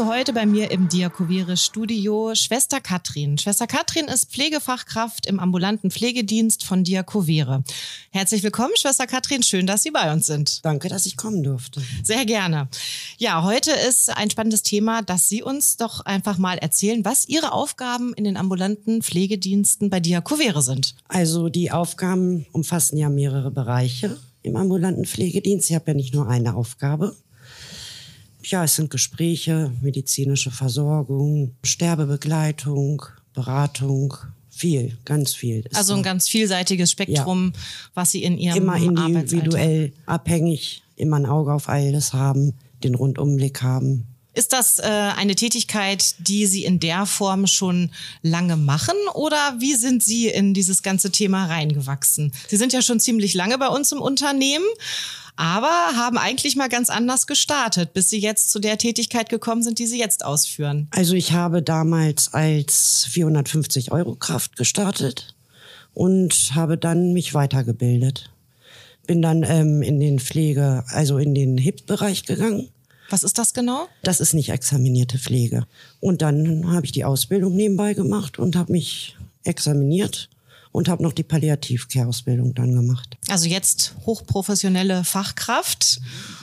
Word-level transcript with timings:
Begrüße 0.00 0.18
heute 0.18 0.32
bei 0.32 0.46
mir 0.46 0.70
im 0.70 0.88
Diakovere 0.88 1.58
Studio 1.58 2.34
Schwester 2.34 2.80
Katrin. 2.80 3.36
Schwester 3.36 3.66
Katrin 3.66 4.06
ist 4.06 4.30
Pflegefachkraft 4.30 5.26
im 5.26 5.38
ambulanten 5.38 5.90
Pflegedienst 5.90 6.64
von 6.64 6.84
Diakovere. 6.84 7.62
Herzlich 8.10 8.42
willkommen, 8.42 8.72
Schwester 8.76 9.06
Katrin. 9.06 9.42
Schön, 9.42 9.66
dass 9.66 9.82
Sie 9.82 9.90
bei 9.90 10.10
uns 10.10 10.24
sind. 10.24 10.64
Danke, 10.64 10.88
dass 10.88 11.04
ich 11.04 11.18
kommen 11.18 11.42
durfte. 11.42 11.82
Sehr 12.02 12.24
gerne. 12.24 12.68
Ja, 13.18 13.42
heute 13.42 13.72
ist 13.72 14.16
ein 14.16 14.30
spannendes 14.30 14.62
Thema, 14.62 15.02
dass 15.02 15.28
Sie 15.28 15.42
uns 15.42 15.76
doch 15.76 16.00
einfach 16.00 16.38
mal 16.38 16.56
erzählen, 16.56 17.04
was 17.04 17.28
Ihre 17.28 17.52
Aufgaben 17.52 18.14
in 18.14 18.24
den 18.24 18.38
ambulanten 18.38 19.02
Pflegediensten 19.02 19.90
bei 19.90 20.00
Diakovere 20.00 20.62
sind. 20.62 20.94
Also 21.08 21.50
die 21.50 21.72
Aufgaben 21.72 22.46
umfassen 22.52 22.96
ja 22.96 23.10
mehrere 23.10 23.50
Bereiche 23.50 24.16
im 24.42 24.56
ambulanten 24.56 25.04
Pflegedienst. 25.04 25.68
Ich 25.68 25.76
habe 25.76 25.90
ja 25.90 25.94
nicht 25.94 26.14
nur 26.14 26.26
eine 26.26 26.54
Aufgabe. 26.54 27.14
Ja, 28.42 28.64
es 28.64 28.76
sind 28.76 28.90
Gespräche, 28.90 29.72
medizinische 29.80 30.50
Versorgung, 30.50 31.54
Sterbebegleitung, 31.62 33.02
Beratung, 33.34 34.14
viel, 34.48 34.96
ganz 35.04 35.34
viel. 35.34 35.64
Also 35.74 35.94
ein 35.94 36.02
ganz 36.02 36.28
vielseitiges 36.28 36.90
Spektrum, 36.90 37.52
ja. 37.54 37.60
was 37.94 38.12
Sie 38.12 38.22
in 38.22 38.38
Ihrem 38.38 38.58
Immer 38.58 38.76
individuell, 38.76 39.92
abhängig, 40.06 40.82
immer 40.96 41.16
ein 41.16 41.26
Auge 41.26 41.52
auf 41.52 41.68
alles 41.68 42.12
haben, 42.12 42.54
den 42.82 42.94
Rundumblick 42.94 43.62
haben. 43.62 44.06
Ist 44.32 44.52
das 44.52 44.78
äh, 44.78 44.82
eine 44.82 45.34
Tätigkeit, 45.34 46.14
die 46.18 46.46
Sie 46.46 46.64
in 46.64 46.78
der 46.78 47.04
Form 47.04 47.46
schon 47.46 47.90
lange 48.22 48.56
machen 48.56 48.94
oder 49.14 49.56
wie 49.58 49.74
sind 49.74 50.04
Sie 50.04 50.28
in 50.28 50.54
dieses 50.54 50.82
ganze 50.82 51.10
Thema 51.10 51.46
reingewachsen? 51.46 52.32
Sie 52.48 52.56
sind 52.56 52.72
ja 52.72 52.80
schon 52.80 53.00
ziemlich 53.00 53.34
lange 53.34 53.58
bei 53.58 53.68
uns 53.68 53.90
im 53.90 54.00
Unternehmen 54.00 54.64
aber 55.40 55.96
haben 55.96 56.18
eigentlich 56.18 56.54
mal 56.54 56.68
ganz 56.68 56.90
anders 56.90 57.26
gestartet, 57.26 57.94
bis 57.94 58.10
sie 58.10 58.18
jetzt 58.18 58.50
zu 58.50 58.58
der 58.58 58.76
Tätigkeit 58.76 59.30
gekommen 59.30 59.62
sind, 59.62 59.78
die 59.78 59.86
sie 59.86 59.98
jetzt 59.98 60.22
ausführen. 60.22 60.86
Also 60.90 61.14
ich 61.14 61.32
habe 61.32 61.62
damals 61.62 62.34
als 62.34 63.06
450 63.08 63.90
Euro 63.90 64.16
Kraft 64.16 64.56
gestartet 64.56 65.34
und 65.94 66.54
habe 66.54 66.76
dann 66.76 67.14
mich 67.14 67.32
weitergebildet. 67.32 68.30
Bin 69.06 69.22
dann 69.22 69.42
ähm, 69.42 69.80
in 69.80 69.98
den 69.98 70.20
Pflege, 70.20 70.84
also 70.88 71.16
in 71.16 71.34
den 71.34 71.56
HIP-Bereich 71.56 72.26
gegangen. 72.26 72.68
Was 73.08 73.22
ist 73.22 73.38
das 73.38 73.54
genau? 73.54 73.88
Das 74.02 74.20
ist 74.20 74.34
nicht 74.34 74.50
examinierte 74.50 75.18
Pflege. 75.18 75.66
Und 76.00 76.20
dann 76.20 76.70
habe 76.70 76.84
ich 76.84 76.92
die 76.92 77.06
Ausbildung 77.06 77.56
nebenbei 77.56 77.94
gemacht 77.94 78.38
und 78.38 78.56
habe 78.56 78.72
mich 78.72 79.16
examiniert 79.44 80.28
und 80.72 80.88
habe 80.88 81.02
noch 81.02 81.12
die 81.12 81.22
Palliativcare-Ausbildung 81.22 82.54
dann 82.54 82.74
gemacht. 82.74 83.16
Also 83.28 83.48
jetzt 83.48 83.94
hochprofessionelle 84.06 85.04
Fachkraft. 85.04 86.00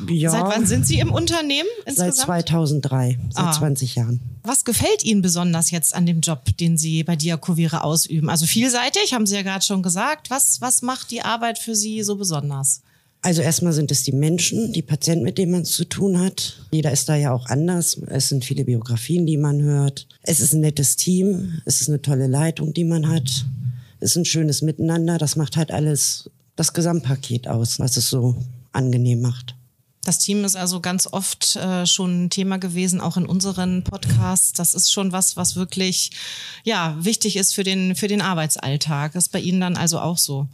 Ja. 0.10 0.32
Seit 0.32 0.44
wann 0.44 0.66
sind 0.66 0.86
Sie 0.86 1.00
im 1.00 1.12
Unternehmen 1.12 1.70
insgesamt? 1.86 2.16
Seit 2.16 2.26
2003, 2.26 3.20
seit 3.30 3.46
ah. 3.46 3.52
20 3.52 3.96
Jahren. 3.96 4.20
Was 4.44 4.66
gefällt 4.66 5.04
Ihnen 5.04 5.22
besonders 5.22 5.72
jetzt 5.72 5.96
an 5.96 6.06
dem 6.06 6.22
Job, 6.22 6.58
den 6.58 6.78
Sie 6.78 7.04
bei 7.04 7.16
Diakovere 7.16 7.84
ausüben? 7.84 8.30
Also 8.30 8.46
vielseitig, 8.46 9.14
haben 9.14 9.26
Sie 9.26 9.36
ja 9.36 9.42
gerade 9.44 9.64
schon 9.64 9.82
gesagt. 9.82 10.30
Was, 10.30 10.62
was 10.62 10.82
macht 10.82 11.12
die 11.12 11.22
Arbeit 11.22 11.58
für 11.58 11.76
Sie 11.76 12.04
so 12.04 12.16
besonders? 12.16 12.82
Also 13.22 13.42
erstmal 13.42 13.74
sind 13.74 13.92
es 13.92 14.04
die 14.04 14.12
Menschen, 14.12 14.74
die 14.74 14.84
Patienten, 14.84 15.26
mit 15.26 15.38
denen 15.38 15.52
man 15.52 15.64
es 15.64 15.72
zu 15.72 15.86
tun 15.86 16.20
hat. 16.20 16.60
Jeder 16.72 16.92
ist 16.92 17.10
da 17.10 17.16
ja 17.16 17.34
auch 17.34 17.48
anders. 17.48 18.00
Es 18.08 18.30
sind 18.30 18.46
viele 18.46 18.64
Biografien, 18.64 19.26
die 19.26 19.38
man 19.38 19.62
hört. 19.62 20.08
Es 20.22 20.40
ist 20.40 20.54
ein 20.54 20.62
nettes 20.62 20.98
Team. 20.98 21.62
Es 21.66 21.82
ist 21.82 21.90
eine 21.90 22.02
tolle 22.02 22.28
Leitung, 22.28 22.74
die 22.74 22.84
man 22.84 23.10
hat 23.10 23.46
ist 24.00 24.16
ein 24.16 24.26
schönes 24.26 24.62
Miteinander. 24.62 25.18
Das 25.18 25.36
macht 25.36 25.58
halt 25.58 25.72
alles 25.72 26.30
das 26.56 26.74
Gesamtpaket 26.74 27.48
aus, 27.48 27.80
was 27.80 27.98
es 27.98 28.10
so 28.10 28.36
angenehm 28.72 29.22
macht. 29.22 29.56
Das 30.04 30.20
Team 30.20 30.46
ist 30.46 30.56
also 30.56 30.80
ganz 30.80 31.08
oft 31.12 31.58
äh, 31.58 31.86
schon 31.86 32.26
ein 32.26 32.30
Thema 32.30 32.58
gewesen, 32.60 33.02
auch 33.02 33.18
in 33.18 33.26
unseren 33.26 33.84
Podcasts. 33.84 34.54
Das 34.54 34.74
ist 34.74 34.90
schon 34.92 35.12
was, 35.12 35.36
was 35.36 35.58
wirklich 35.58 36.12
ja 36.64 36.96
wichtig 37.02 37.36
ist 37.36 37.54
für 37.54 37.64
den 37.64 37.94
für 37.94 38.08
den 38.08 38.22
Arbeitsalltag. 38.22 39.12
Das 39.14 39.26
ist 39.26 39.32
bei 39.34 39.42
Ihnen 39.42 39.60
dann 39.60 39.76
also 39.76 40.00
auch 40.00 40.18
so. 40.18 40.48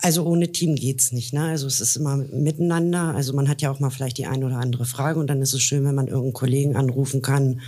Also 0.00 0.24
ohne 0.24 0.52
Team 0.52 0.76
geht's 0.76 1.10
nicht. 1.10 1.32
Ne? 1.32 1.42
Also 1.42 1.66
es 1.66 1.80
ist 1.80 1.96
immer 1.96 2.16
miteinander. 2.16 3.14
Also 3.14 3.32
man 3.32 3.48
hat 3.48 3.62
ja 3.62 3.70
auch 3.70 3.80
mal 3.80 3.90
vielleicht 3.90 4.18
die 4.18 4.26
eine 4.26 4.44
oder 4.44 4.58
andere 4.58 4.84
Frage 4.84 5.18
und 5.18 5.26
dann 5.26 5.40
ist 5.40 5.54
es 5.54 5.62
schön, 5.62 5.84
wenn 5.84 5.94
man 5.94 6.06
irgendeinen 6.06 6.34
Kollegen 6.34 6.76
anrufen 6.76 7.22
kann 7.22 7.62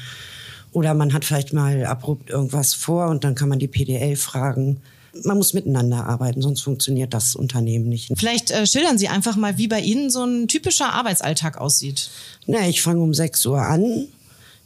oder 0.72 0.94
man 0.94 1.12
hat 1.12 1.24
vielleicht 1.24 1.52
mal 1.52 1.84
abrupt 1.86 2.30
irgendwas 2.30 2.74
vor 2.74 3.08
und 3.08 3.24
dann 3.24 3.34
kann 3.34 3.48
man 3.48 3.58
die 3.58 3.66
PDL 3.66 4.14
fragen 4.16 4.80
man 5.24 5.36
muss 5.36 5.54
miteinander 5.54 6.06
arbeiten, 6.06 6.42
sonst 6.42 6.60
funktioniert 6.60 7.14
das 7.14 7.34
Unternehmen 7.34 7.88
nicht. 7.88 8.12
Vielleicht 8.16 8.50
äh, 8.50 8.66
schildern 8.66 8.98
Sie 8.98 9.08
einfach 9.08 9.36
mal, 9.36 9.58
wie 9.58 9.68
bei 9.68 9.80
Ihnen 9.80 10.10
so 10.10 10.24
ein 10.24 10.48
typischer 10.48 10.92
Arbeitsalltag 10.92 11.58
aussieht. 11.58 12.10
Na, 12.46 12.68
ich 12.68 12.82
fange 12.82 13.02
um 13.02 13.12
6 13.12 13.44
Uhr 13.46 13.60
an, 13.62 14.06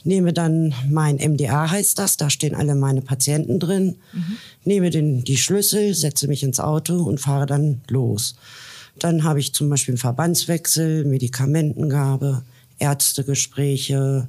nehme 0.04 0.32
dann 0.32 0.74
mein 0.88 1.16
MDA 1.16 1.70
heißt 1.70 1.98
das, 1.98 2.16
da 2.16 2.30
stehen 2.30 2.54
alle 2.54 2.74
meine 2.74 3.00
Patienten 3.00 3.58
drin, 3.58 3.96
mhm. 4.12 4.36
nehme 4.64 4.90
den, 4.90 5.24
die 5.24 5.38
Schlüssel, 5.38 5.94
setze 5.94 6.28
mich 6.28 6.42
ins 6.42 6.60
Auto 6.60 7.02
und 7.02 7.20
fahre 7.20 7.46
dann 7.46 7.80
los. 7.88 8.36
Dann 8.98 9.24
habe 9.24 9.40
ich 9.40 9.52
zum 9.54 9.68
Beispiel 9.70 9.92
einen 9.92 9.98
Verbandswechsel, 9.98 11.04
Medikamentengabe, 11.04 12.42
Ärztegespräche, 12.78 14.28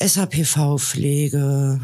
SAPV-Pflege, 0.00 1.80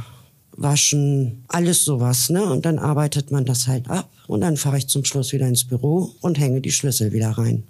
waschen, 0.59 1.45
alles 1.49 1.85
sowas. 1.85 2.31
Ne? 2.31 2.45
Und 2.45 2.67
dann 2.67 2.79
arbeitet 2.79 3.31
man 3.31 3.45
das 3.45 3.67
halt 3.67 3.89
ab 3.89 4.11
und 4.27 4.43
dann 4.43 4.57
fahre 4.57 4.79
ich 4.79 4.89
zum 4.89 5.05
Schluss 5.05 5.33
wieder 5.33 5.49
ins 5.49 5.65
Büro 5.65 6.11
und 6.21 6.39
hänge 6.39 6.61
die 6.61 6.73
Schlüssel 6.73 7.13
wieder 7.13 7.31
rein. 7.31 7.65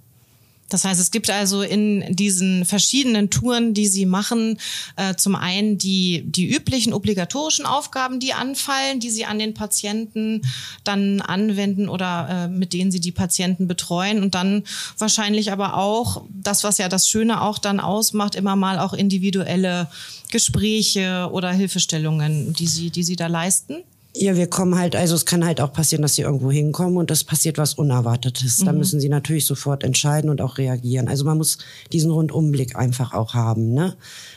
Das 0.69 0.85
heißt, 0.85 1.01
es 1.01 1.11
gibt 1.11 1.31
also 1.31 1.63
in 1.63 2.15
diesen 2.15 2.65
verschiedenen 2.65 3.31
Touren, 3.31 3.75
die 3.75 3.87
Sie 3.87 4.07
machen, 4.07 4.59
äh, 4.97 5.15
zum 5.15 5.35
einen 5.35 5.79
die, 5.79 6.23
die 6.27 6.55
üblichen 6.55 6.93
obligatorischen 6.93 7.67
Aufgaben, 7.67 8.21
die 8.21 8.35
anfallen, 8.35 9.01
die 9.01 9.11
Sie 9.11 9.25
an 9.25 9.39
den 9.39 9.55
Patienten 9.55 10.43
dann 10.85 11.21
anwenden 11.21 11.89
oder 11.89 12.29
äh, 12.29 12.49
mit 12.49 12.73
denen 12.73 12.91
Sie 12.91 13.01
die 13.01 13.13
Patienten 13.13 13.67
betreuen 13.67 14.23
und 14.23 14.35
dann 14.35 14.65
wahrscheinlich 14.99 15.53
aber 15.53 15.77
auch 15.77 16.25
das, 16.31 16.65
was 16.65 16.79
ja 16.79 16.89
das 16.89 17.09
Schöne 17.09 17.41
auch 17.41 17.59
dann 17.59 17.81
ausmacht, 17.81 18.35
immer 18.35 18.57
mal 18.57 18.79
auch 18.79 18.93
individuelle 18.93 19.89
Gespräche 20.31 21.29
oder 21.33 21.51
Hilfestellungen, 21.51 22.53
die 22.53 22.67
Sie, 22.67 22.91
die 22.91 23.03
Sie 23.03 23.17
da 23.17 23.27
leisten. 23.27 23.85
Ja, 24.21 24.35
wir 24.35 24.49
kommen 24.49 24.77
halt, 24.77 24.97
also 24.97 25.15
es 25.15 25.27
kann 25.27 25.45
halt 25.45 25.61
auch 25.61 25.73
passieren, 25.73 26.03
dass 26.03 26.17
sie 26.17 26.23
irgendwo 26.23 26.51
hinkommen 26.51 26.97
und 26.97 27.09
es 27.13 27.23
passiert 27.23 27.57
was 27.57 27.75
Unerwartetes. 27.75 28.61
Mhm. 28.61 28.65
Da 28.65 28.73
müssen 28.73 28.99
sie 28.99 29.09
natürlich 29.09 29.47
sofort 29.47 29.85
entscheiden 29.85 30.29
und 30.29 30.41
auch 30.41 30.59
reagieren. 30.59 31.07
Also 31.07 31.25
man 31.25 31.39
muss 31.39 31.59
diesen 31.93 32.11
Rundumblick 32.11 32.75
einfach 32.75 33.15
auch 33.15 33.35
haben, 33.35 33.75
ne? 33.75 33.95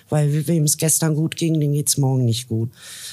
Weil 0.08 0.46
wem 0.46 0.66
es 0.66 0.78
gestern 0.78 1.16
gut 1.16 1.36
ging, 1.36 1.60
den 1.60 1.74
geht's 1.74 1.98
morgen 1.98 2.26
nicht 2.26 2.48
gut. 2.48 2.70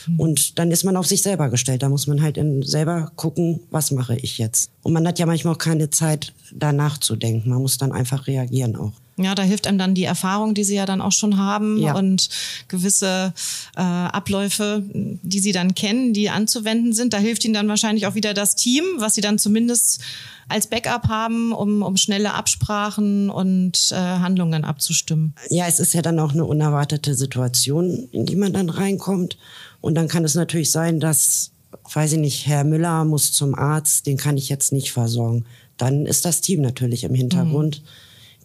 Mhm. 0.06 0.20
Und 0.20 0.58
dann 0.58 0.70
ist 0.70 0.84
man 0.84 0.98
auf 0.98 1.06
sich 1.06 1.22
selber 1.22 1.48
gestellt. 1.48 1.82
Da 1.82 1.88
muss 1.88 2.06
man 2.06 2.20
halt 2.20 2.36
in, 2.36 2.62
selber 2.62 3.12
gucken, 3.16 3.60
was 3.70 3.90
mache 3.90 4.16
ich 4.16 4.36
jetzt. 4.36 4.70
Und 4.82 4.92
man 4.92 5.08
hat 5.08 5.18
ja 5.18 5.24
manchmal 5.24 5.54
auch 5.54 5.58
keine 5.58 5.88
Zeit, 5.88 6.34
danach 6.52 6.98
zu 6.98 7.16
denken. 7.16 7.48
Man 7.48 7.62
muss 7.62 7.78
dann 7.78 7.92
einfach 7.92 8.26
reagieren 8.26 8.76
auch. 8.76 8.92
Ja, 9.24 9.34
da 9.34 9.42
hilft 9.42 9.66
einem 9.66 9.78
dann 9.78 9.94
die 9.94 10.04
Erfahrung, 10.04 10.54
die 10.54 10.64
sie 10.64 10.76
ja 10.76 10.86
dann 10.86 11.00
auch 11.00 11.12
schon 11.12 11.36
haben 11.36 11.78
ja. 11.78 11.94
und 11.94 12.28
gewisse 12.68 13.32
äh, 13.76 13.80
Abläufe, 13.80 14.82
die 14.92 15.40
sie 15.40 15.52
dann 15.52 15.74
kennen, 15.74 16.12
die 16.12 16.30
anzuwenden 16.30 16.92
sind. 16.92 17.12
Da 17.12 17.18
hilft 17.18 17.44
ihnen 17.44 17.54
dann 17.54 17.68
wahrscheinlich 17.68 18.06
auch 18.06 18.14
wieder 18.14 18.34
das 18.34 18.54
Team, 18.54 18.84
was 18.98 19.14
sie 19.14 19.20
dann 19.20 19.38
zumindest 19.38 20.00
als 20.48 20.66
Backup 20.66 21.08
haben, 21.08 21.52
um, 21.52 21.82
um 21.82 21.96
schnelle 21.96 22.34
Absprachen 22.34 23.30
und 23.30 23.90
äh, 23.92 23.96
Handlungen 23.96 24.64
abzustimmen. 24.64 25.34
Ja, 25.50 25.66
es 25.66 25.78
ist 25.78 25.94
ja 25.94 26.02
dann 26.02 26.18
auch 26.18 26.32
eine 26.32 26.44
unerwartete 26.44 27.14
Situation, 27.14 28.08
in 28.12 28.26
die 28.26 28.36
man 28.36 28.52
dann 28.52 28.70
reinkommt. 28.70 29.36
Und 29.80 29.94
dann 29.94 30.08
kann 30.08 30.24
es 30.24 30.34
natürlich 30.34 30.70
sein, 30.70 31.00
dass, 31.00 31.50
weiß 31.92 32.14
ich 32.14 32.18
nicht, 32.18 32.46
Herr 32.46 32.64
Müller 32.64 33.04
muss 33.04 33.32
zum 33.32 33.54
Arzt, 33.54 34.06
den 34.06 34.16
kann 34.16 34.36
ich 34.36 34.48
jetzt 34.48 34.72
nicht 34.72 34.90
versorgen. 34.90 35.44
Dann 35.76 36.06
ist 36.06 36.24
das 36.24 36.40
Team 36.40 36.62
natürlich 36.62 37.04
im 37.04 37.14
Hintergrund. 37.14 37.82
Mhm 37.82 37.88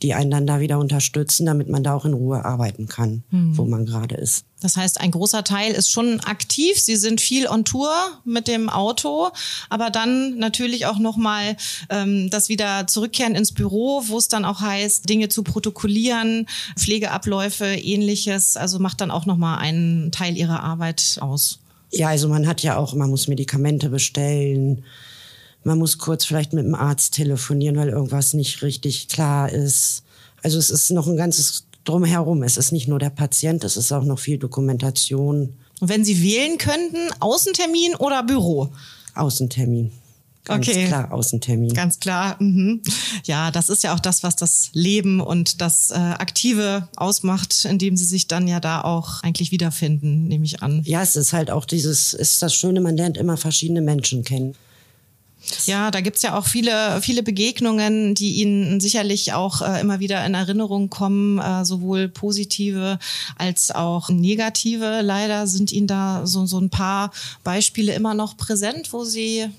die 0.04 0.14
einen 0.14 0.30
dann 0.30 0.46
da 0.46 0.60
wieder 0.60 0.80
unterstützen, 0.80 1.46
damit 1.46 1.70
man 1.70 1.84
da 1.84 1.96
auch 1.96 2.06
in 2.06 2.14
Ruhe 2.14 2.44
arbeiten 2.44 2.88
kann, 2.88 3.24
mhm. 3.32 3.58
wo 3.58 3.64
man 3.64 3.86
gerade 3.86 4.16
ist. 4.16 4.46
Das 4.62 4.78
heißt, 4.78 5.02
ein 5.02 5.12
großer 5.12 5.44
Teil 5.44 5.74
ist 5.74 5.90
schon 5.90 6.20
aktiv. 6.22 6.80
Sie 6.80 6.96
sind 6.96 7.22
viel 7.22 7.48
on 7.48 7.66
Tour 7.66 7.92
mit 8.26 8.48
dem 8.48 8.70
Auto, 8.70 9.30
aber 9.70 9.90
dann 9.90 10.38
natürlich 10.38 10.86
auch 10.86 11.00
nochmal 11.00 11.56
ähm, 11.90 12.30
das 12.30 12.50
wieder 12.50 12.86
zurückkehren 12.88 13.36
ins 13.36 13.54
Büro, 13.54 14.04
wo 14.08 14.18
es 14.18 14.28
dann 14.28 14.46
auch 14.46 14.60
heißt, 14.62 15.10
Dinge 15.10 15.30
zu 15.30 15.44
protokollieren, 15.44 16.48
Pflegeabläufe, 16.78 17.66
ähnliches. 17.66 18.58
Also 18.58 18.80
macht 18.80 19.02
dann 19.02 19.12
auch 19.12 19.26
nochmal 19.26 19.60
einen 19.60 20.12
Teil 20.12 20.38
ihrer 20.38 20.64
Arbeit 20.64 21.18
aus. 21.22 21.60
Ja, 21.92 22.10
also 22.10 22.28
man 22.28 22.48
hat 22.48 22.62
ja 22.62 22.78
auch, 22.78 22.94
man 22.94 23.10
muss 23.10 23.28
Medikamente 23.28 23.90
bestellen 23.90 24.84
man 25.64 25.78
muss 25.78 25.98
kurz 25.98 26.26
vielleicht 26.26 26.54
mit 26.54 26.66
dem 26.66 26.76
Arzt 26.76 27.14
telefonieren, 27.14 27.76
weil 27.76 27.90
irgendwas 27.90 28.34
nicht 28.34 28.62
richtig 28.62 29.08
klar 29.08 29.52
ist. 29.52 30.04
Also 30.42 30.58
es 30.58 30.70
ist 30.70 30.92
noch 30.92 31.08
ein 31.08 31.18
ganzes 31.18 31.66
Drumherum. 31.86 32.44
Es 32.44 32.58
ist 32.58 32.72
nicht 32.72 32.88
nur 32.88 33.00
der 33.00 33.10
Patient, 33.10 33.64
es 33.64 33.78
ist 33.78 33.92
auch 33.92 34.04
noch 34.04 34.20
viel 34.20 34.38
Dokumentation. 34.38 35.54
Und 35.80 35.90
wenn 35.90 36.06
Sie 36.06 36.22
wählen 36.22 36.58
könnten, 36.58 37.10
Außentermin 37.20 37.96
oder 37.96 38.24
Büro? 38.24 38.72
Außentermin. 39.16 39.92
Ganz 40.46 40.68
okay. 40.68 40.88
klar 40.88 41.12
Außentermin. 41.14 41.74
Ganz 41.74 42.00
klar. 42.02 42.36
Mhm. 42.42 42.82
Ja, 43.24 43.50
das 43.50 43.70
ist 43.70 43.84
ja 43.84 43.94
auch 43.96 44.00
das, 44.02 44.24
was 44.24 44.36
das 44.36 44.70
Leben 44.74 45.22
und 45.22 45.62
das 45.62 45.92
äh, 45.92 45.94
Aktive 45.94 46.90
ausmacht, 46.98 47.64
in 47.64 47.78
dem 47.78 47.96
sie 47.96 48.04
sich 48.04 48.28
dann 48.28 48.48
ja 48.48 48.60
da 48.60 48.82
auch 48.82 49.24
eigentlich 49.24 49.52
wiederfinden, 49.52 50.28
nehme 50.28 50.44
ich 50.44 50.62
an. 50.62 50.82
Ja, 50.84 51.02
es 51.02 51.16
ist 51.16 51.32
halt 51.32 51.50
auch 51.50 51.64
dieses, 51.64 52.14
ist 52.14 52.42
das 52.42 52.54
Schöne, 52.54 52.82
man 52.82 52.98
lernt 52.98 53.18
immer 53.18 53.38
verschiedene 53.38 53.82
Menschen 53.82 54.26
kennen. 54.26 54.56
Ja, 55.66 55.92
da 55.92 56.02
gibt's 56.02 56.22
ja 56.22 56.38
auch 56.38 56.46
viele, 56.46 57.02
viele 57.02 57.24
Begegnungen, 57.24 58.16
die 58.16 58.42
Ihnen 58.42 58.80
sicherlich 58.80 59.34
auch 59.34 59.62
äh, 59.62 59.82
immer 59.82 60.00
wieder 60.00 60.26
in 60.26 60.34
Erinnerung 60.34 60.90
kommen, 60.90 61.40
äh, 61.40 61.66
sowohl 61.66 62.08
positive 62.08 63.00
als 63.38 63.72
auch 63.72 64.10
negative. 64.10 65.02
Leider 65.02 65.48
sind 65.48 65.72
Ihnen 65.72 65.88
da 65.88 66.26
so, 66.26 66.46
so 66.46 66.60
ein 66.60 66.70
paar 66.70 67.12
Beispiele 67.44 67.94
immer 67.94 68.14
noch 68.14 68.38
präsent, 68.38 68.94
wo 68.94 69.04
Sie 69.04 69.50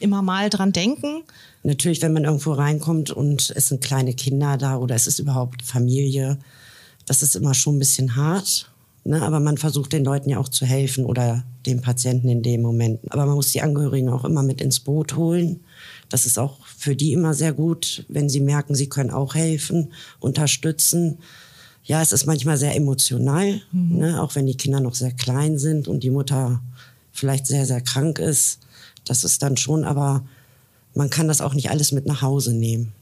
immer 0.00 0.22
mal 0.22 0.50
dran 0.50 0.72
denken. 0.72 1.22
Natürlich, 1.62 2.00
wenn 2.02 2.12
man 2.12 2.24
irgendwo 2.24 2.52
reinkommt 2.52 3.10
und 3.10 3.52
es 3.54 3.68
sind 3.68 3.82
kleine 3.82 4.14
Kinder 4.14 4.56
da 4.56 4.76
oder 4.78 4.94
es 4.94 5.06
ist 5.06 5.18
überhaupt 5.18 5.62
Familie, 5.62 6.38
das 7.06 7.22
ist 7.22 7.36
immer 7.36 7.54
schon 7.54 7.76
ein 7.76 7.80
bisschen 7.80 8.16
hart. 8.16 8.70
Ne? 9.04 9.22
Aber 9.22 9.40
man 9.40 9.56
versucht 9.56 9.92
den 9.92 10.04
Leuten 10.04 10.30
ja 10.30 10.38
auch 10.38 10.48
zu 10.48 10.66
helfen 10.66 11.04
oder 11.04 11.44
den 11.66 11.80
Patienten 11.80 12.28
in 12.28 12.42
dem 12.42 12.62
Moment. 12.62 13.00
Aber 13.10 13.26
man 13.26 13.34
muss 13.34 13.52
die 13.52 13.62
Angehörigen 13.62 14.08
auch 14.08 14.24
immer 14.24 14.42
mit 14.42 14.60
ins 14.60 14.80
Boot 14.80 15.16
holen. 15.16 15.60
Das 16.08 16.26
ist 16.26 16.38
auch 16.38 16.66
für 16.66 16.96
die 16.96 17.12
immer 17.12 17.34
sehr 17.34 17.52
gut, 17.52 18.04
wenn 18.08 18.28
sie 18.28 18.40
merken, 18.40 18.74
sie 18.74 18.88
können 18.88 19.10
auch 19.10 19.34
helfen, 19.34 19.92
unterstützen. 20.18 21.18
Ja, 21.84 22.02
es 22.02 22.12
ist 22.12 22.26
manchmal 22.26 22.56
sehr 22.56 22.76
emotional, 22.76 23.60
mhm. 23.72 23.98
ne? 23.98 24.22
auch 24.22 24.34
wenn 24.34 24.46
die 24.46 24.56
Kinder 24.56 24.80
noch 24.80 24.94
sehr 24.94 25.12
klein 25.12 25.58
sind 25.58 25.88
und 25.88 26.02
die 26.02 26.10
Mutter 26.10 26.60
vielleicht 27.12 27.46
sehr, 27.46 27.66
sehr 27.66 27.80
krank 27.80 28.18
ist. 28.18 28.60
Das 29.06 29.24
ist 29.24 29.42
dann 29.42 29.56
schon, 29.56 29.84
aber 29.84 30.24
man 30.94 31.10
kann 31.10 31.28
das 31.28 31.40
auch 31.40 31.54
nicht 31.54 31.70
alles 31.70 31.92
mit 31.92 32.06
nach 32.06 32.22
Hause 32.22 32.52
nehmen. 32.52 32.92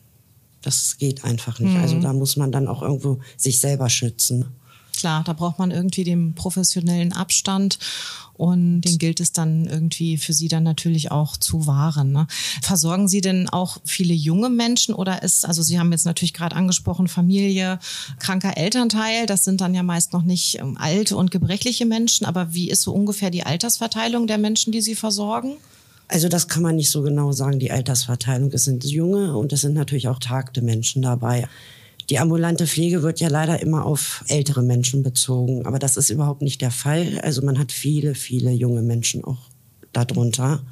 Das 0.63 0.97
geht 0.99 1.25
einfach 1.25 1.61
nicht. 1.61 1.77
Also 1.77 1.97
mhm. 1.97 2.01
Also 2.01 2.01
da 2.01 2.13
muss 2.13 2.37
man 2.37 2.53
dann 2.53 2.69
auch 2.69 2.83
irgendwo 2.83 3.19
sich 3.37 3.59
selber 3.61 3.89
schützen. 3.89 4.47
Klar, 4.99 5.23
da 5.23 5.33
braucht 5.33 5.61
man 5.61 5.71
irgendwie 5.71 6.03
den 6.03 6.35
professionellen 6.35 7.13
Abstand 7.13 7.79
und 8.33 8.81
den 8.81 8.99
gilt 8.99 9.21
es 9.21 9.31
dann 9.31 9.65
irgendwie 9.65 10.19
für 10.19 10.33
Sie 10.33 10.49
dann 10.49 10.65
natürlich 10.65 11.13
auch 11.13 11.37
zu 11.37 11.69
wahren. 11.69 12.11
Ne? 12.11 12.27
Versorgen 12.63 13.07
Sie 13.07 13.21
denn 13.21 13.49
auch 13.49 13.79
viele 13.85 14.13
junge 14.13 14.49
Menschen 14.51 14.97
oder 14.97 15.23
ist, 15.23 15.47
also 15.47 15.63
Sie 15.63 15.79
haben 15.79 15.93
jetzt 15.93 16.05
natürlich 16.05 16.35
gerade 16.35 16.57
angesprochen, 16.57 17.07
Familie, 17.07 17.79
kranker 18.19 18.57
Elternteil, 18.57 19.27
das 19.27 19.45
sind 19.45 19.61
dann 19.61 19.73
ja 19.73 19.85
meist 19.85 20.13
noch 20.15 20.25
nicht 20.25 20.59
ähm, 20.59 20.77
alte 20.77 21.17
und 21.17 21.31
gebrechliche 21.31 21.87
Menschen, 21.87 22.27
aber 22.27 22.53
wie 22.53 22.69
ist 22.69 22.83
so 22.83 22.93
ungefähr 22.93 23.31
die 23.31 23.45
Altersverteilung 23.45 24.27
der 24.27 24.39
Menschen, 24.39 24.73
die 24.73 24.81
Sie 24.81 24.97
versorgen? 24.97 25.59
Also 26.09 26.29
das 26.29 26.49
kann 26.49 26.65
man 26.65 26.75
nicht 26.75 26.91
so 26.91 27.03
genau 27.03 27.31
sagen, 27.31 27.61
die 27.61 27.71
Altersverteilung. 27.71 28.51
Es 28.53 28.65
sind 28.65 28.85
junge 28.85 29.37
und 29.37 29.53
es 29.53 29.61
sind 29.61 29.75
natürlich 29.75 30.09
auch 30.09 30.19
tagte 30.19 30.61
Menschen 30.61 31.03
dabei. 31.03 31.47
Die 32.11 32.19
ambulante 32.19 32.67
Pflege 32.67 33.03
wird 33.03 33.21
ja 33.21 33.29
leider 33.29 33.61
immer 33.61 33.85
auf 33.85 34.25
ältere 34.29 34.63
Menschen 34.63 35.03
bezogen, 35.03 35.67
aber 35.67 35.79
das 35.79 35.97
ist 35.97 36.09
überhaupt 36.11 36.41
nicht 36.41 36.63
der 36.63 36.71
Fall. 36.71 37.21
Also 37.23 37.43
man 37.43 37.59
hat 37.59 37.71
viele, 37.71 38.15
viele 38.15 38.51
junge 38.51 38.83
Menschen 38.83 39.25
auch 39.25 39.51
darunter. 39.93 40.63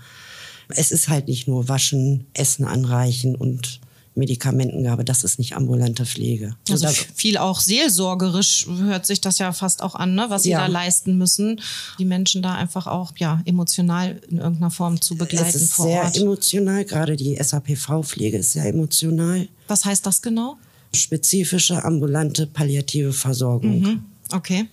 Es 0.69 0.91
ist 0.91 1.09
halt 1.09 1.29
nicht 1.29 1.47
nur 1.47 1.69
Waschen, 1.69 2.27
Essen 2.33 2.65
anreichen 2.65 3.37
und 3.37 3.81
Medikamentengabe, 4.17 5.05
das 5.05 5.25
ist 5.25 5.39
nicht 5.39 5.55
ambulante 5.55 6.07
Pflege. 6.07 6.57
Also 6.71 6.89
viel 7.15 7.37
auch 7.37 7.61
seelsorgerisch 7.61 8.67
hört 8.67 9.05
sich 9.05 9.21
das 9.21 9.39
ja 9.39 9.53
fast 9.53 9.83
auch 9.83 9.95
an, 9.95 10.15
ne? 10.15 10.27
was 10.29 10.45
sie 10.45 10.51
ja. 10.51 10.61
da 10.61 10.67
leisten 10.67 11.19
müssen, 11.19 11.61
die 11.99 12.07
Menschen 12.07 12.43
da 12.43 12.55
einfach 12.55 12.87
auch 12.87 13.13
ja 13.19 13.43
emotional 13.45 14.21
in 14.31 14.39
irgendeiner 14.39 14.71
Form 14.71 15.01
zu 15.03 15.17
begleiten. 15.17 15.49
Es 15.49 15.55
ist 15.55 15.77
sehr 15.77 16.05
Ort. 16.05 16.17
emotional, 16.17 16.87
gerade 16.87 17.17
die 17.17 17.37
SAPV-Pflege 17.37 18.39
ist 18.39 18.53
sehr 18.53 18.65
emotional. 18.65 19.49
Was 19.69 19.85
heißt 19.85 20.07
das 20.07 20.23
genau? 20.23 20.57
Spezifische 20.95 21.85
ambulante 21.85 22.47
palliative 22.47 23.13
Versorgung. 23.13 23.81
Mhm. 23.81 24.05
Okay. 24.33 24.67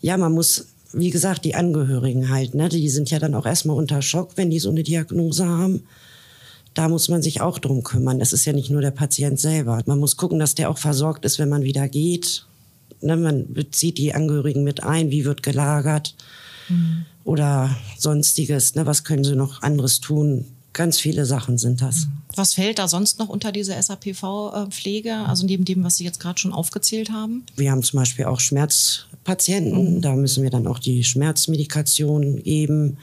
Ja, 0.00 0.16
man 0.16 0.32
muss, 0.32 0.66
wie 0.92 1.10
gesagt, 1.10 1.44
die 1.44 1.54
Angehörigen 1.54 2.28
halt, 2.28 2.54
ne, 2.54 2.68
die 2.68 2.88
sind 2.88 3.10
ja 3.10 3.18
dann 3.18 3.34
auch 3.34 3.46
erstmal 3.46 3.76
unter 3.76 4.02
Schock, 4.02 4.32
wenn 4.36 4.50
die 4.50 4.58
so 4.58 4.70
eine 4.70 4.82
Diagnose 4.82 5.46
haben. 5.46 5.82
Da 6.74 6.88
muss 6.88 7.08
man 7.08 7.22
sich 7.22 7.40
auch 7.40 7.58
drum 7.58 7.82
kümmern. 7.82 8.20
Es 8.20 8.32
ist 8.32 8.44
ja 8.44 8.52
nicht 8.52 8.70
nur 8.70 8.80
der 8.80 8.90
Patient 8.90 9.38
selber. 9.38 9.82
Man 9.86 9.98
muss 9.98 10.16
gucken, 10.16 10.38
dass 10.38 10.54
der 10.54 10.70
auch 10.70 10.78
versorgt 10.78 11.24
ist, 11.24 11.38
wenn 11.38 11.48
man 11.48 11.62
wieder 11.62 11.88
geht. 11.88 12.46
Ne, 13.00 13.16
man 13.16 13.52
bezieht 13.52 13.98
die 13.98 14.14
Angehörigen 14.14 14.64
mit 14.64 14.82
ein, 14.82 15.10
wie 15.10 15.24
wird 15.24 15.42
gelagert 15.42 16.14
mhm. 16.68 17.04
oder 17.24 17.76
sonstiges. 17.98 18.74
Ne, 18.74 18.86
was 18.86 19.04
können 19.04 19.24
sie 19.24 19.36
noch 19.36 19.62
anderes 19.62 20.00
tun? 20.00 20.46
Ganz 20.72 20.98
viele 20.98 21.26
Sachen 21.26 21.58
sind 21.58 21.82
das. 21.82 22.06
Was 22.34 22.54
fällt 22.54 22.78
da 22.78 22.88
sonst 22.88 23.18
noch 23.18 23.28
unter 23.28 23.52
diese 23.52 23.74
SAPV-Pflege, 23.80 25.14
also 25.14 25.44
neben 25.44 25.66
dem, 25.66 25.84
was 25.84 25.98
Sie 25.98 26.04
jetzt 26.04 26.18
gerade 26.18 26.38
schon 26.38 26.52
aufgezählt 26.52 27.10
haben? 27.10 27.44
Wir 27.56 27.70
haben 27.70 27.82
zum 27.82 27.98
Beispiel 27.98 28.24
auch 28.24 28.40
Schmerzpatienten, 28.40 29.96
mhm. 29.96 30.00
da 30.00 30.14
müssen 30.14 30.42
wir 30.42 30.50
dann 30.50 30.66
auch 30.66 30.78
die 30.78 31.04
Schmerzmedikation 31.04 32.42
geben. 32.42 32.96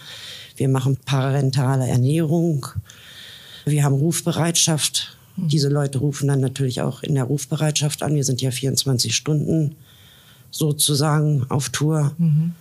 Wir 0.56 0.68
machen 0.68 0.98
parentale 1.06 1.88
Ernährung. 1.88 2.66
Wir 3.66 3.84
haben 3.84 3.96
Rufbereitschaft. 3.96 5.16
Mhm. 5.38 5.50
Diese 5.50 5.70
Leute 5.70 6.00
rufen 6.00 6.28
dann 6.28 6.40
natürlich 6.40 6.82
auch 6.82 7.04
in 7.04 7.14
der 7.14 7.26
Rufbereitschaft 7.26 8.02
an. 8.02 8.16
Wir 8.16 8.24
sind 8.24 8.42
ja 8.42 8.50
24 8.50 9.16
Stunden 9.16 9.76
sozusagen 10.50 11.46
auf 11.50 11.70
Tour. 11.70 12.14
Mhm. 12.18 12.54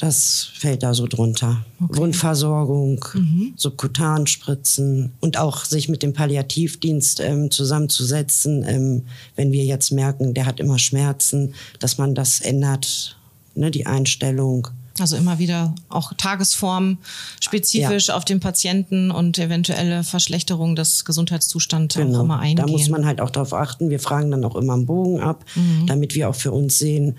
Das 0.00 0.48
fällt 0.54 0.82
da 0.82 0.94
so 0.94 1.06
drunter. 1.06 1.62
Okay. 1.78 1.98
Wundversorgung, 1.98 3.04
mhm. 3.12 3.52
Subkutanspritzen 3.54 5.12
und 5.20 5.36
auch 5.36 5.66
sich 5.66 5.90
mit 5.90 6.02
dem 6.02 6.14
Palliativdienst 6.14 7.20
ähm, 7.20 7.50
zusammenzusetzen, 7.50 8.64
ähm, 8.66 9.02
wenn 9.36 9.52
wir 9.52 9.64
jetzt 9.64 9.92
merken, 9.92 10.32
der 10.32 10.46
hat 10.46 10.58
immer 10.58 10.78
Schmerzen, 10.78 11.54
dass 11.80 11.98
man 11.98 12.14
das 12.14 12.40
ändert, 12.40 13.18
ne, 13.54 13.70
die 13.70 13.86
Einstellung. 13.86 14.68
Also 14.98 15.16
immer 15.16 15.38
wieder 15.38 15.74
auch 15.90 16.14
Tagesform 16.14 16.96
spezifisch 17.40 18.08
ja. 18.08 18.16
auf 18.16 18.24
den 18.24 18.40
Patienten 18.40 19.10
und 19.10 19.38
eventuelle 19.38 20.02
Verschlechterung 20.02 20.76
des 20.76 21.04
Gesundheitszustands 21.04 21.94
genau. 21.94 22.22
immer 22.22 22.38
eingehen. 22.38 22.66
Da 22.66 22.72
muss 22.72 22.88
man 22.88 23.04
halt 23.04 23.20
auch 23.20 23.30
darauf 23.30 23.52
achten. 23.52 23.90
Wir 23.90 24.00
fragen 24.00 24.30
dann 24.30 24.44
auch 24.44 24.56
immer 24.56 24.74
einen 24.74 24.86
Bogen 24.86 25.20
ab, 25.20 25.44
mhm. 25.54 25.86
damit 25.86 26.14
wir 26.14 26.30
auch 26.30 26.34
für 26.34 26.52
uns 26.52 26.78
sehen, 26.78 27.18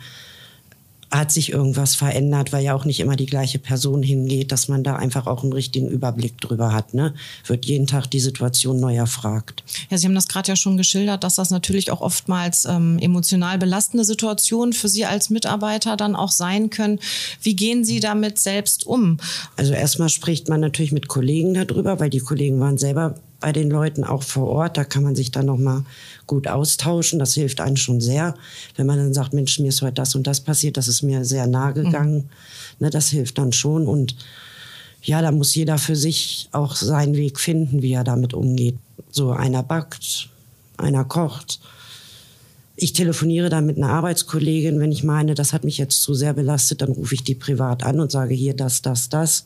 hat 1.12 1.32
sich 1.32 1.52
irgendwas 1.52 1.96
verändert, 1.96 2.54
weil 2.54 2.64
ja 2.64 2.74
auch 2.74 2.86
nicht 2.86 3.02
immer 3.02 3.18
die 3.18 3.26
gleiche 3.26 3.60
Person 3.60 4.02
hingeht, 4.02 4.52
dass 4.52 4.70
man 4.70 4.84
da 4.84 4.96
einfach 4.96 5.28
auch 5.28 5.44
einen 5.44 5.52
richtigen 5.52 5.90
Überblick 5.90 6.40
drüber 6.40 6.74
hat. 6.74 6.94
Ne? 6.94 7.14
Wird 7.46 7.66
jeden 7.66 7.86
Tag 7.86 8.08
die 8.08 8.22
Situation 8.22 8.80
neu 8.80 8.96
erfragt. 8.96 9.64
Ja, 9.90 9.98
Sie 9.98 10.08
haben 10.08 10.16
das 10.16 10.30
gerade 10.30 10.48
ja 10.48 10.56
schon 10.56 10.78
geschildert, 10.78 11.24
dass 11.24 11.36
das 11.36 11.50
natürlich 11.50 11.92
auch 11.92 12.02
oftmals 12.02 12.66
ähm, 12.66 12.98
emotional 13.00 13.58
belastende 13.58 14.06
Situationen 14.06 14.72
für 14.74 14.88
Sie 14.88 15.06
als 15.06 15.30
Mitarbeiter 15.30 15.98
dann 15.98 16.16
auch 16.16 16.32
sein 16.32 16.70
können. 16.70 17.00
Wie 17.42 17.56
gehen 17.56 17.84
Sie 17.84 18.00
damit 18.00 18.40
selbst 18.40 18.88
um? 18.88 19.18
Also 19.58 19.74
erstmal 19.74 20.10
spricht 20.10 20.48
man 20.48 20.62
natürlich 20.62 20.94
mit 20.94 21.10
Kollegen 21.10 21.54
darüber, 21.54 22.00
weil 22.00 22.10
die 22.10 22.20
Kollegen 22.20 22.60
waren 22.62 22.78
selber 22.78 23.16
bei 23.42 23.52
den 23.52 23.70
Leuten 23.70 24.06
auch 24.06 24.24
vor 24.24 24.48
Ort. 24.48 24.78
Da 24.78 24.86
kann 24.86 25.04
man 25.04 25.16
sich 25.16 25.32
dann 25.32 25.48
noch 25.48 25.58
mal 25.58 25.84
gut 26.28 26.48
austauschen. 26.48 27.20
Das 27.20 27.34
hilft 27.34 27.60
einem 27.60 27.76
schon 27.76 28.00
sehr, 28.00 28.36
wenn 28.78 28.86
man 28.88 28.98
dann 28.98 29.14
sagt, 29.14 29.34
Mensch, 29.34 29.60
mir 29.60 29.68
ist 29.68 29.82
heute 29.82 29.96
das 29.96 30.16
und 30.16 30.26
das 30.28 30.40
passiert. 30.40 30.78
Das 30.78 30.88
ist 30.88 31.02
mir 31.02 31.26
sehr 31.26 31.48
nahe 31.48 31.74
gegangen. 31.74 32.16
Mhm. 32.16 32.30
Ne, 32.80 32.90
das 32.90 33.10
hilft 33.10 33.38
dann 33.38 33.52
schon 33.52 33.88
und 33.88 34.16
ja, 35.04 35.22
da 35.22 35.32
muss 35.32 35.56
jeder 35.56 35.78
für 35.78 35.96
sich 35.96 36.48
auch 36.52 36.76
seinen 36.76 37.16
Weg 37.16 37.40
finden, 37.40 37.82
wie 37.82 37.94
er 37.94 38.04
damit 38.04 38.34
umgeht. 38.34 38.78
So 39.10 39.32
einer 39.32 39.64
backt, 39.64 40.30
einer 40.78 41.04
kocht, 41.04 41.60
ich 42.82 42.94
telefoniere 42.94 43.50
dann 43.50 43.68
mit 43.68 43.78
einer 43.78 43.90
Arbeitskollegin, 43.90 44.80
wenn 44.80 44.92
ich 44.92 45.04
meine, 45.04 45.36
das 45.36 45.54
hat 45.54 45.64
mich 45.64 45.78
jetzt 45.78 46.02
zu 46.02 46.16
sehr 46.16 46.34
belastet, 46.34 46.82
dann 46.82 46.92
rufe 46.92 47.14
ich 47.14 47.24
die 47.24 47.36
privat 47.36 47.84
an 47.84 48.00
und 48.00 48.10
sage 48.10 48.34
hier 48.34 48.56
das, 48.56 48.82
das, 48.82 49.08
das. 49.08 49.46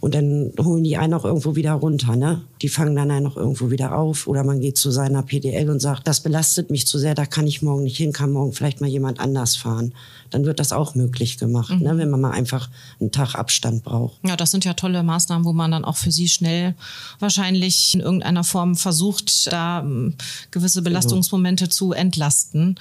Und 0.00 0.16
dann 0.16 0.52
holen 0.58 0.82
die 0.82 0.96
einen 0.96 1.14
auch 1.14 1.24
irgendwo 1.24 1.54
wieder 1.54 1.72
runter, 1.72 2.16
ne? 2.16 2.42
Die 2.62 2.68
fangen 2.68 2.96
dann 2.96 3.12
einen 3.12 3.28
auch 3.28 3.36
irgendwo 3.36 3.70
wieder 3.70 3.96
auf. 3.96 4.26
Oder 4.26 4.42
man 4.42 4.60
geht 4.60 4.76
zu 4.76 4.90
seiner 4.90 5.22
PDL 5.22 5.70
und 5.70 5.80
sagt, 5.80 6.08
das 6.08 6.20
belastet 6.20 6.70
mich 6.70 6.86
zu 6.86 6.98
sehr, 6.98 7.14
da 7.14 7.26
kann 7.26 7.46
ich 7.46 7.62
morgen 7.62 7.84
nicht 7.84 7.96
hin, 7.96 8.12
kann 8.12 8.32
morgen 8.32 8.52
vielleicht 8.52 8.80
mal 8.80 8.88
jemand 8.88 9.20
anders 9.20 9.54
fahren. 9.54 9.94
Dann 10.30 10.44
wird 10.44 10.58
das 10.58 10.72
auch 10.72 10.96
möglich 10.96 11.38
gemacht, 11.38 11.70
ne? 11.70 11.76
mhm. 11.76 11.82
ne? 11.84 11.98
wenn 11.98 12.10
man 12.10 12.22
mal 12.22 12.32
einfach 12.32 12.68
einen 13.00 13.12
Tag 13.12 13.36
Abstand 13.36 13.84
braucht. 13.84 14.18
Ja, 14.26 14.36
das 14.36 14.50
sind 14.50 14.64
ja 14.64 14.74
tolle 14.74 15.04
Maßnahmen, 15.04 15.44
wo 15.44 15.52
man 15.52 15.70
dann 15.70 15.84
auch 15.84 15.96
für 15.96 16.10
sie 16.10 16.28
schnell 16.28 16.74
wahrscheinlich 17.20 17.94
in 17.94 18.00
irgendeiner 18.00 18.42
Form 18.42 18.74
versucht, 18.74 19.52
da 19.52 19.80
ähm, 19.80 20.14
gewisse 20.50 20.80
genau. 20.80 20.90
Belastungsmomente 20.90 21.64
genau. 21.64 21.74
zu 21.74 21.92
entlasten 21.92 22.63
können. 22.64 22.76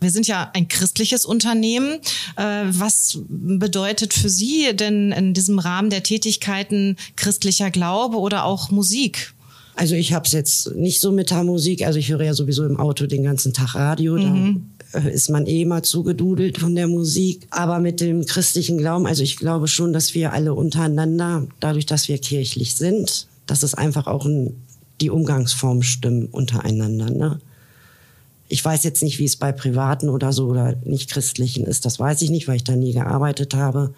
Wir 0.00 0.10
sind 0.10 0.26
ja 0.26 0.50
ein 0.54 0.68
christliches 0.68 1.24
Unternehmen. 1.24 2.00
Äh, 2.36 2.64
was 2.70 3.18
bedeutet 3.28 4.14
für 4.14 4.28
Sie 4.28 4.74
denn 4.74 5.12
in 5.12 5.34
diesem 5.34 5.58
Rahmen 5.58 5.90
der 5.90 6.02
Tätigkeiten 6.02 6.96
christlicher 7.16 7.70
Glaube 7.70 8.18
oder 8.18 8.44
auch 8.44 8.70
Musik? 8.70 9.34
Also 9.74 9.94
ich 9.94 10.12
habe 10.12 10.26
es 10.26 10.32
jetzt 10.32 10.74
nicht 10.74 11.00
so 11.00 11.12
mit 11.12 11.30
der 11.30 11.44
Musik. 11.44 11.86
Also 11.86 11.98
ich 11.98 12.10
höre 12.10 12.22
ja 12.22 12.34
sowieso 12.34 12.64
im 12.64 12.78
Auto 12.78 13.06
den 13.06 13.22
ganzen 13.22 13.52
Tag 13.52 13.74
Radio. 13.74 14.16
Mhm. 14.16 14.70
Da 14.92 14.98
ist 15.00 15.30
man 15.30 15.46
eh 15.46 15.64
mal 15.64 15.82
zugedudelt 15.82 16.58
von 16.58 16.74
der 16.74 16.88
Musik. 16.88 17.46
Aber 17.50 17.78
mit 17.78 18.00
dem 18.00 18.26
christlichen 18.26 18.76
Glauben, 18.76 19.06
also 19.06 19.22
ich 19.22 19.36
glaube 19.36 19.68
schon, 19.68 19.94
dass 19.94 20.14
wir 20.14 20.34
alle 20.34 20.52
untereinander, 20.52 21.46
dadurch, 21.60 21.86
dass 21.86 22.08
wir 22.08 22.18
kirchlich 22.18 22.74
sind, 22.74 23.28
dass 23.46 23.62
es 23.62 23.72
einfach 23.74 24.06
auch 24.06 24.26
ein, 24.26 24.54
die 25.00 25.08
Umgangsformen 25.08 25.82
stimmen 25.82 26.26
untereinander. 26.26 27.10
Ne? 27.10 27.40
Ich 28.52 28.62
weiß 28.62 28.84
jetzt 28.84 29.02
nicht, 29.02 29.18
wie 29.18 29.24
es 29.24 29.36
bei 29.36 29.50
Privaten 29.50 30.10
oder 30.10 30.34
so 30.34 30.46
oder 30.46 30.76
nicht 30.84 31.10
Christlichen 31.10 31.64
ist. 31.64 31.86
Das 31.86 31.98
weiß 31.98 32.20
ich 32.20 32.28
nicht, 32.28 32.48
weil 32.48 32.56
ich 32.56 32.64
da 32.64 32.76
nie 32.76 32.92
gearbeitet 32.92 33.54
habe. 33.54 33.94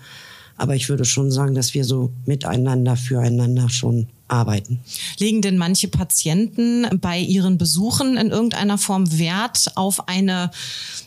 Aber 0.57 0.77
ich 0.77 0.89
würde 0.89 1.05
schon 1.05 1.33
sagen, 1.33 1.57
dass 1.57 1.75
wir 1.75 1.85
so 1.85 2.13
miteinander, 2.25 2.97
füreinander 2.97 3.69
schon 3.69 4.07
arbeiten. 4.29 4.79
Legen 5.19 5.43
denn 5.43 5.59
manche 5.59 5.89
Patienten 5.89 6.87
bei 7.01 7.19
ihren 7.19 7.59
Besuchen 7.59 8.17
in 8.17 8.31
irgendeiner 8.31 8.79
Form 8.79 9.19
Wert 9.19 9.73
auf 9.75 10.07
eine, 10.07 10.53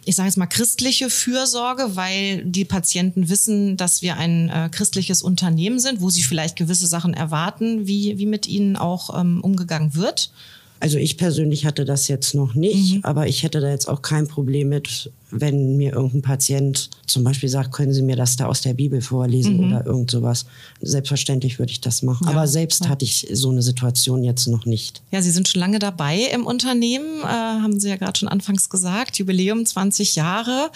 ich 0.03 0.17
sage 0.17 0.27
jetzt 0.27 0.37
mal, 0.37 0.47
christliche 0.47 1.09
Fürsorge, 1.09 1.95
weil 1.95 2.43
die 2.43 2.65
Patienten 2.65 3.29
wissen, 3.29 3.77
dass 3.77 4.01
wir 4.01 4.17
ein 4.17 4.49
äh, 4.49 4.67
christliches 4.69 5.21
Unternehmen 5.23 5.79
sind, 5.79 6.01
wo 6.01 6.09
sie 6.09 6.23
vielleicht 6.23 6.57
gewisse 6.57 6.85
Sachen 6.85 7.13
erwarten, 7.13 7.87
wie, 7.87 8.17
wie 8.17 8.25
mit 8.25 8.45
ihnen 8.45 8.75
auch 8.75 9.17
ähm, 9.17 9.39
umgegangen 9.41 9.95
wird? 9.95 10.31
Also 10.79 10.97
ich 10.97 11.17
persönlich 11.17 11.65
hatte 11.65 11.85
das 11.85 12.07
jetzt 12.07 12.35
noch 12.35 12.53
nicht, 12.53 12.95
mhm. 12.95 12.99
aber 13.03 13.27
ich 13.27 13.43
hätte 13.43 13.59
da 13.59 13.69
jetzt 13.69 13.87
auch 13.87 14.01
kein 14.01 14.27
Problem 14.27 14.69
mit, 14.69 15.11
wenn 15.31 15.75
mir 15.75 15.93
irgendein 15.93 16.21
Patient 16.21 16.89
zum 17.05 17.23
Beispiel 17.23 17.49
sagt, 17.49 17.71
können 17.71 17.93
Sie 17.93 18.01
mir 18.01 18.15
das 18.15 18.35
da 18.35 18.45
aus 18.45 18.61
der 18.61 18.73
Bibel 18.73 19.01
vorlesen 19.01 19.57
mhm. 19.57 19.63
oder 19.65 19.85
irgend 19.85 20.11
sowas. 20.11 20.45
Selbstverständlich 20.81 21.57
würde 21.57 21.71
ich 21.71 21.81
das 21.81 22.03
machen. 22.03 22.25
Ja. 22.27 22.33
Aber 22.33 22.47
selbst 22.47 22.85
ja. 22.85 22.89
hatte 22.89 23.05
ich 23.05 23.27
so 23.31 23.49
eine 23.49 23.61
Situation 23.61 24.23
jetzt 24.23 24.47
noch 24.47 24.65
nicht. 24.65 25.01
Ja, 25.11 25.21
Sie 25.21 25.31
sind 25.31 25.47
schon 25.47 25.59
lange 25.59 25.79
dabei 25.79 26.19
im 26.33 26.45
Unternehmen, 26.45 27.21
äh, 27.21 27.25
haben 27.25 27.79
Sie 27.79 27.89
ja 27.89 27.97
gerade 27.97 28.19
schon 28.19 28.29
anfangs 28.29 28.69
gesagt, 28.69 29.17
Jubiläum 29.17 29.65
20 29.65 30.15
Jahre. 30.15 30.69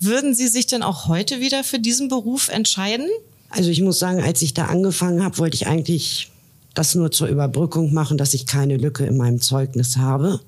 Würden 0.00 0.34
Sie 0.34 0.48
sich 0.48 0.66
denn 0.66 0.82
auch 0.82 1.08
heute 1.08 1.40
wieder 1.40 1.64
für 1.64 1.78
diesen 1.78 2.08
Beruf 2.08 2.48
entscheiden? 2.48 3.08
Also 3.50 3.70
ich 3.70 3.80
muss 3.80 3.98
sagen, 3.98 4.22
als 4.22 4.42
ich 4.42 4.54
da 4.54 4.66
angefangen 4.66 5.24
habe, 5.24 5.38
wollte 5.38 5.56
ich 5.56 5.66
eigentlich 5.66 6.30
das 6.74 6.94
nur 6.94 7.10
zur 7.10 7.28
Überbrückung 7.28 7.92
machen, 7.92 8.18
dass 8.18 8.34
ich 8.34 8.46
keine 8.46 8.76
Lücke 8.76 9.04
in 9.04 9.16
meinem 9.16 9.40
Zeugnis 9.40 9.96
habe. 9.96 10.40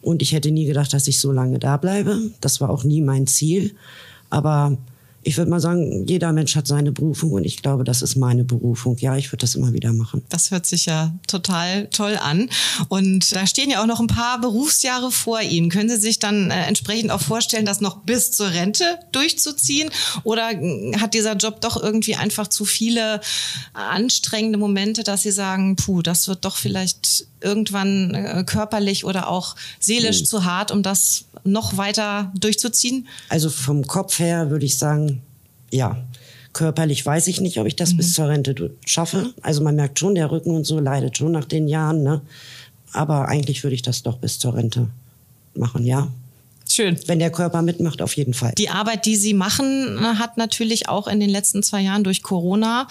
Und 0.00 0.22
ich 0.22 0.32
hätte 0.32 0.50
nie 0.50 0.66
gedacht, 0.66 0.92
dass 0.92 1.08
ich 1.08 1.20
so 1.20 1.30
lange 1.30 1.58
da 1.58 1.76
bleibe. 1.76 2.18
Das 2.40 2.60
war 2.60 2.70
auch 2.70 2.84
nie 2.84 3.02
mein 3.02 3.26
Ziel. 3.26 3.74
Aber 4.30 4.76
ich 5.24 5.36
würde 5.36 5.50
mal 5.50 5.60
sagen, 5.60 6.06
jeder 6.06 6.32
Mensch 6.32 6.56
hat 6.56 6.66
seine 6.66 6.90
Berufung 6.90 7.32
und 7.32 7.44
ich 7.44 7.62
glaube, 7.62 7.84
das 7.84 8.02
ist 8.02 8.16
meine 8.16 8.44
Berufung. 8.44 8.96
Ja, 8.98 9.16
ich 9.16 9.30
würde 9.30 9.42
das 9.42 9.54
immer 9.54 9.72
wieder 9.72 9.92
machen. 9.92 10.22
Das 10.28 10.50
hört 10.50 10.66
sich 10.66 10.86
ja 10.86 11.14
total 11.26 11.86
toll 11.88 12.18
an. 12.20 12.48
Und 12.88 13.34
da 13.34 13.46
stehen 13.46 13.70
ja 13.70 13.82
auch 13.82 13.86
noch 13.86 14.00
ein 14.00 14.08
paar 14.08 14.40
Berufsjahre 14.40 15.12
vor 15.12 15.40
Ihnen. 15.40 15.70
Können 15.70 15.88
Sie 15.88 15.96
sich 15.96 16.18
dann 16.18 16.50
äh, 16.50 16.64
entsprechend 16.64 17.10
auch 17.10 17.20
vorstellen, 17.20 17.66
das 17.66 17.80
noch 17.80 17.98
bis 17.98 18.32
zur 18.32 18.50
Rente 18.50 18.84
durchzuziehen? 19.12 19.90
Oder 20.24 20.52
äh, 20.52 20.98
hat 20.98 21.14
dieser 21.14 21.36
Job 21.36 21.60
doch 21.60 21.80
irgendwie 21.80 22.16
einfach 22.16 22.48
zu 22.48 22.64
viele 22.64 23.20
anstrengende 23.74 24.58
Momente, 24.58 25.04
dass 25.04 25.22
Sie 25.22 25.32
sagen, 25.32 25.76
puh, 25.76 26.02
das 26.02 26.26
wird 26.26 26.44
doch 26.44 26.56
vielleicht 26.56 27.26
irgendwann 27.40 28.14
äh, 28.14 28.44
körperlich 28.44 29.04
oder 29.04 29.28
auch 29.28 29.56
seelisch 29.78 30.20
mhm. 30.20 30.24
zu 30.24 30.44
hart, 30.44 30.70
um 30.70 30.82
das 30.82 31.24
noch 31.44 31.76
weiter 31.76 32.32
durchzuziehen? 32.38 33.08
Also 33.28 33.50
vom 33.50 33.86
Kopf 33.86 34.18
her 34.18 34.50
würde 34.50 34.64
ich 34.64 34.78
sagen, 34.78 35.11
ja. 35.72 35.96
Körperlich 36.52 37.04
weiß 37.04 37.28
ich 37.28 37.40
nicht, 37.40 37.58
ob 37.58 37.66
ich 37.66 37.76
das 37.76 37.94
mhm. 37.94 37.96
bis 37.96 38.12
zur 38.12 38.28
Rente 38.28 38.70
schaffe. 38.84 39.32
Also 39.40 39.62
man 39.62 39.74
merkt 39.74 39.98
schon, 39.98 40.14
der 40.14 40.30
Rücken 40.30 40.54
und 40.54 40.64
so 40.64 40.78
leidet 40.78 41.16
schon 41.16 41.32
nach 41.32 41.46
den 41.46 41.66
Jahren. 41.66 42.02
Ne? 42.02 42.20
Aber 42.92 43.28
eigentlich 43.28 43.62
würde 43.64 43.74
ich 43.74 43.82
das 43.82 44.02
doch 44.02 44.18
bis 44.18 44.38
zur 44.38 44.54
Rente 44.54 44.88
machen, 45.54 45.84
ja. 45.84 46.08
Schön. 46.72 46.98
Wenn 47.06 47.18
der 47.18 47.30
Körper 47.30 47.60
mitmacht, 47.60 48.00
auf 48.00 48.16
jeden 48.16 48.34
Fall. 48.34 48.52
Die 48.56 48.70
Arbeit, 48.70 49.04
die 49.04 49.16
Sie 49.16 49.34
machen, 49.34 50.00
hat 50.18 50.38
natürlich 50.38 50.88
auch 50.88 51.06
in 51.06 51.20
den 51.20 51.28
letzten 51.28 51.62
zwei 51.62 51.82
Jahren 51.82 52.02
durch 52.02 52.22
Corona 52.22 52.88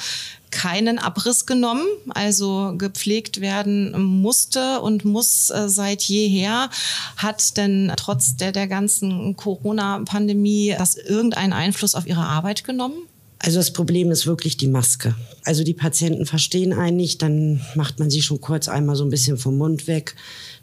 keinen 0.51 1.00
Abriss 1.00 1.45
genommen, 1.45 1.85
also 2.09 2.75
gepflegt 2.77 3.41
werden 3.41 4.19
musste 4.21 4.81
und 4.81 5.05
muss 5.05 5.50
äh, 5.50 5.69
seit 5.69 6.03
jeher. 6.03 6.69
Hat 7.15 7.57
denn 7.57 7.91
trotz 7.95 8.35
der, 8.35 8.51
der 8.51 8.67
ganzen 8.67 9.35
Corona-Pandemie 9.35 10.75
das 10.77 10.95
irgendeinen 10.95 11.53
Einfluss 11.53 11.95
auf 11.95 12.05
Ihre 12.05 12.25
Arbeit 12.25 12.65
genommen? 12.65 13.07
Also 13.39 13.57
das 13.57 13.73
Problem 13.73 14.11
ist 14.11 14.27
wirklich 14.27 14.57
die 14.57 14.67
Maske. 14.67 15.15
Also 15.43 15.63
die 15.63 15.73
Patienten 15.73 16.27
verstehen 16.27 16.73
einen 16.73 16.97
nicht, 16.97 17.21
dann 17.23 17.61
macht 17.75 18.00
man 18.00 18.11
sie 18.11 18.21
schon 18.21 18.39
kurz 18.39 18.67
einmal 18.67 18.95
so 18.95 19.03
ein 19.03 19.09
bisschen 19.09 19.38
vom 19.38 19.57
Mund 19.57 19.88
weg. 19.88 20.15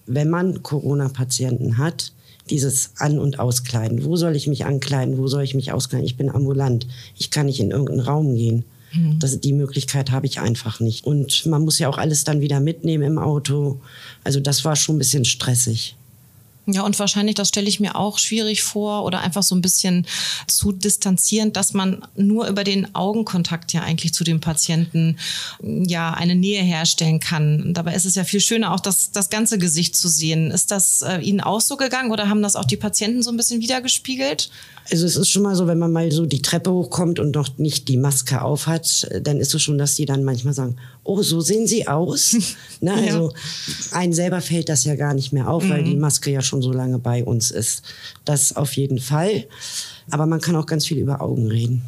Wenn 0.06 0.30
man 0.30 0.62
Corona-Patienten 0.62 1.78
hat, 1.78 2.12
dieses 2.50 2.92
An- 2.96 3.18
und 3.18 3.38
Auskleiden. 3.38 4.04
Wo 4.04 4.16
soll 4.16 4.36
ich 4.36 4.46
mich 4.46 4.64
ankleiden? 4.64 5.18
Wo 5.18 5.26
soll 5.26 5.42
ich 5.42 5.54
mich 5.54 5.72
auskleiden? 5.72 6.06
Ich 6.06 6.16
bin 6.16 6.30
ambulant. 6.30 6.86
Ich 7.16 7.30
kann 7.30 7.46
nicht 7.46 7.60
in 7.60 7.70
irgendeinen 7.70 8.00
Raum 8.00 8.34
gehen. 8.34 8.64
Mhm. 8.92 9.18
Das, 9.18 9.40
die 9.40 9.52
Möglichkeit 9.52 10.10
habe 10.10 10.26
ich 10.26 10.40
einfach 10.40 10.80
nicht. 10.80 11.04
Und 11.04 11.46
man 11.46 11.62
muss 11.62 11.78
ja 11.78 11.88
auch 11.88 11.98
alles 11.98 12.24
dann 12.24 12.40
wieder 12.40 12.60
mitnehmen 12.60 13.04
im 13.04 13.18
Auto. 13.18 13.80
Also 14.24 14.40
das 14.40 14.64
war 14.64 14.76
schon 14.76 14.96
ein 14.96 14.98
bisschen 14.98 15.24
stressig. 15.24 15.96
Ja, 16.70 16.82
und 16.82 16.98
wahrscheinlich, 16.98 17.34
das 17.34 17.48
stelle 17.48 17.66
ich 17.66 17.80
mir 17.80 17.96
auch 17.96 18.18
schwierig 18.18 18.62
vor 18.62 19.04
oder 19.04 19.20
einfach 19.20 19.42
so 19.42 19.54
ein 19.54 19.62
bisschen 19.62 20.06
zu 20.46 20.70
distanzierend, 20.70 21.56
dass 21.56 21.72
man 21.72 22.02
nur 22.14 22.46
über 22.46 22.62
den 22.62 22.94
Augenkontakt 22.94 23.72
ja 23.72 23.80
eigentlich 23.80 24.12
zu 24.12 24.22
dem 24.22 24.40
Patienten 24.40 25.16
ja 25.62 26.12
eine 26.12 26.34
Nähe 26.34 26.62
herstellen 26.62 27.20
kann. 27.20 27.72
Dabei 27.72 27.94
ist 27.94 28.04
es 28.04 28.16
ja 28.16 28.24
viel 28.24 28.40
schöner, 28.40 28.74
auch 28.74 28.80
das, 28.80 29.12
das 29.12 29.30
ganze 29.30 29.56
Gesicht 29.56 29.96
zu 29.96 30.08
sehen. 30.08 30.50
Ist 30.50 30.70
das 30.70 31.00
äh, 31.00 31.20
Ihnen 31.20 31.40
auch 31.40 31.62
so 31.62 31.78
gegangen 31.78 32.10
oder 32.10 32.28
haben 32.28 32.42
das 32.42 32.54
auch 32.54 32.66
die 32.66 32.76
Patienten 32.76 33.22
so 33.22 33.30
ein 33.30 33.38
bisschen 33.38 33.62
wiedergespiegelt? 33.62 34.50
Also 34.90 35.04
es 35.04 35.16
ist 35.16 35.28
schon 35.28 35.42
mal 35.42 35.54
so, 35.54 35.66
wenn 35.66 35.78
man 35.78 35.92
mal 35.92 36.10
so 36.10 36.24
die 36.24 36.40
Treppe 36.40 36.72
hochkommt 36.72 37.18
und 37.18 37.34
noch 37.34 37.58
nicht 37.58 37.88
die 37.88 37.98
Maske 37.98 38.40
auf 38.40 38.66
hat, 38.66 39.06
dann 39.22 39.38
ist 39.38 39.54
es 39.54 39.62
schon, 39.62 39.76
dass 39.76 39.96
die 39.96 40.06
dann 40.06 40.24
manchmal 40.24 40.54
sagen, 40.54 40.76
oh, 41.04 41.22
so 41.22 41.40
sehen 41.40 41.66
sie 41.66 41.86
aus. 41.86 42.36
ne? 42.80 42.94
Also 42.94 43.32
ja. 43.32 43.98
einen 43.98 44.14
selber 44.14 44.40
fällt 44.40 44.68
das 44.68 44.84
ja 44.84 44.94
gar 44.94 45.12
nicht 45.12 45.32
mehr 45.32 45.50
auf, 45.50 45.64
mhm. 45.64 45.70
weil 45.70 45.84
die 45.84 45.96
Maske 45.96 46.30
ja 46.30 46.40
schon 46.40 46.57
so 46.62 46.72
lange 46.72 46.98
bei 46.98 47.24
uns 47.24 47.50
ist. 47.50 47.82
Das 48.24 48.56
auf 48.56 48.74
jeden 48.74 48.98
Fall. 48.98 49.46
Aber 50.10 50.26
man 50.26 50.40
kann 50.40 50.56
auch 50.56 50.66
ganz 50.66 50.86
viel 50.86 50.98
über 50.98 51.20
Augen 51.20 51.48
reden. 51.48 51.82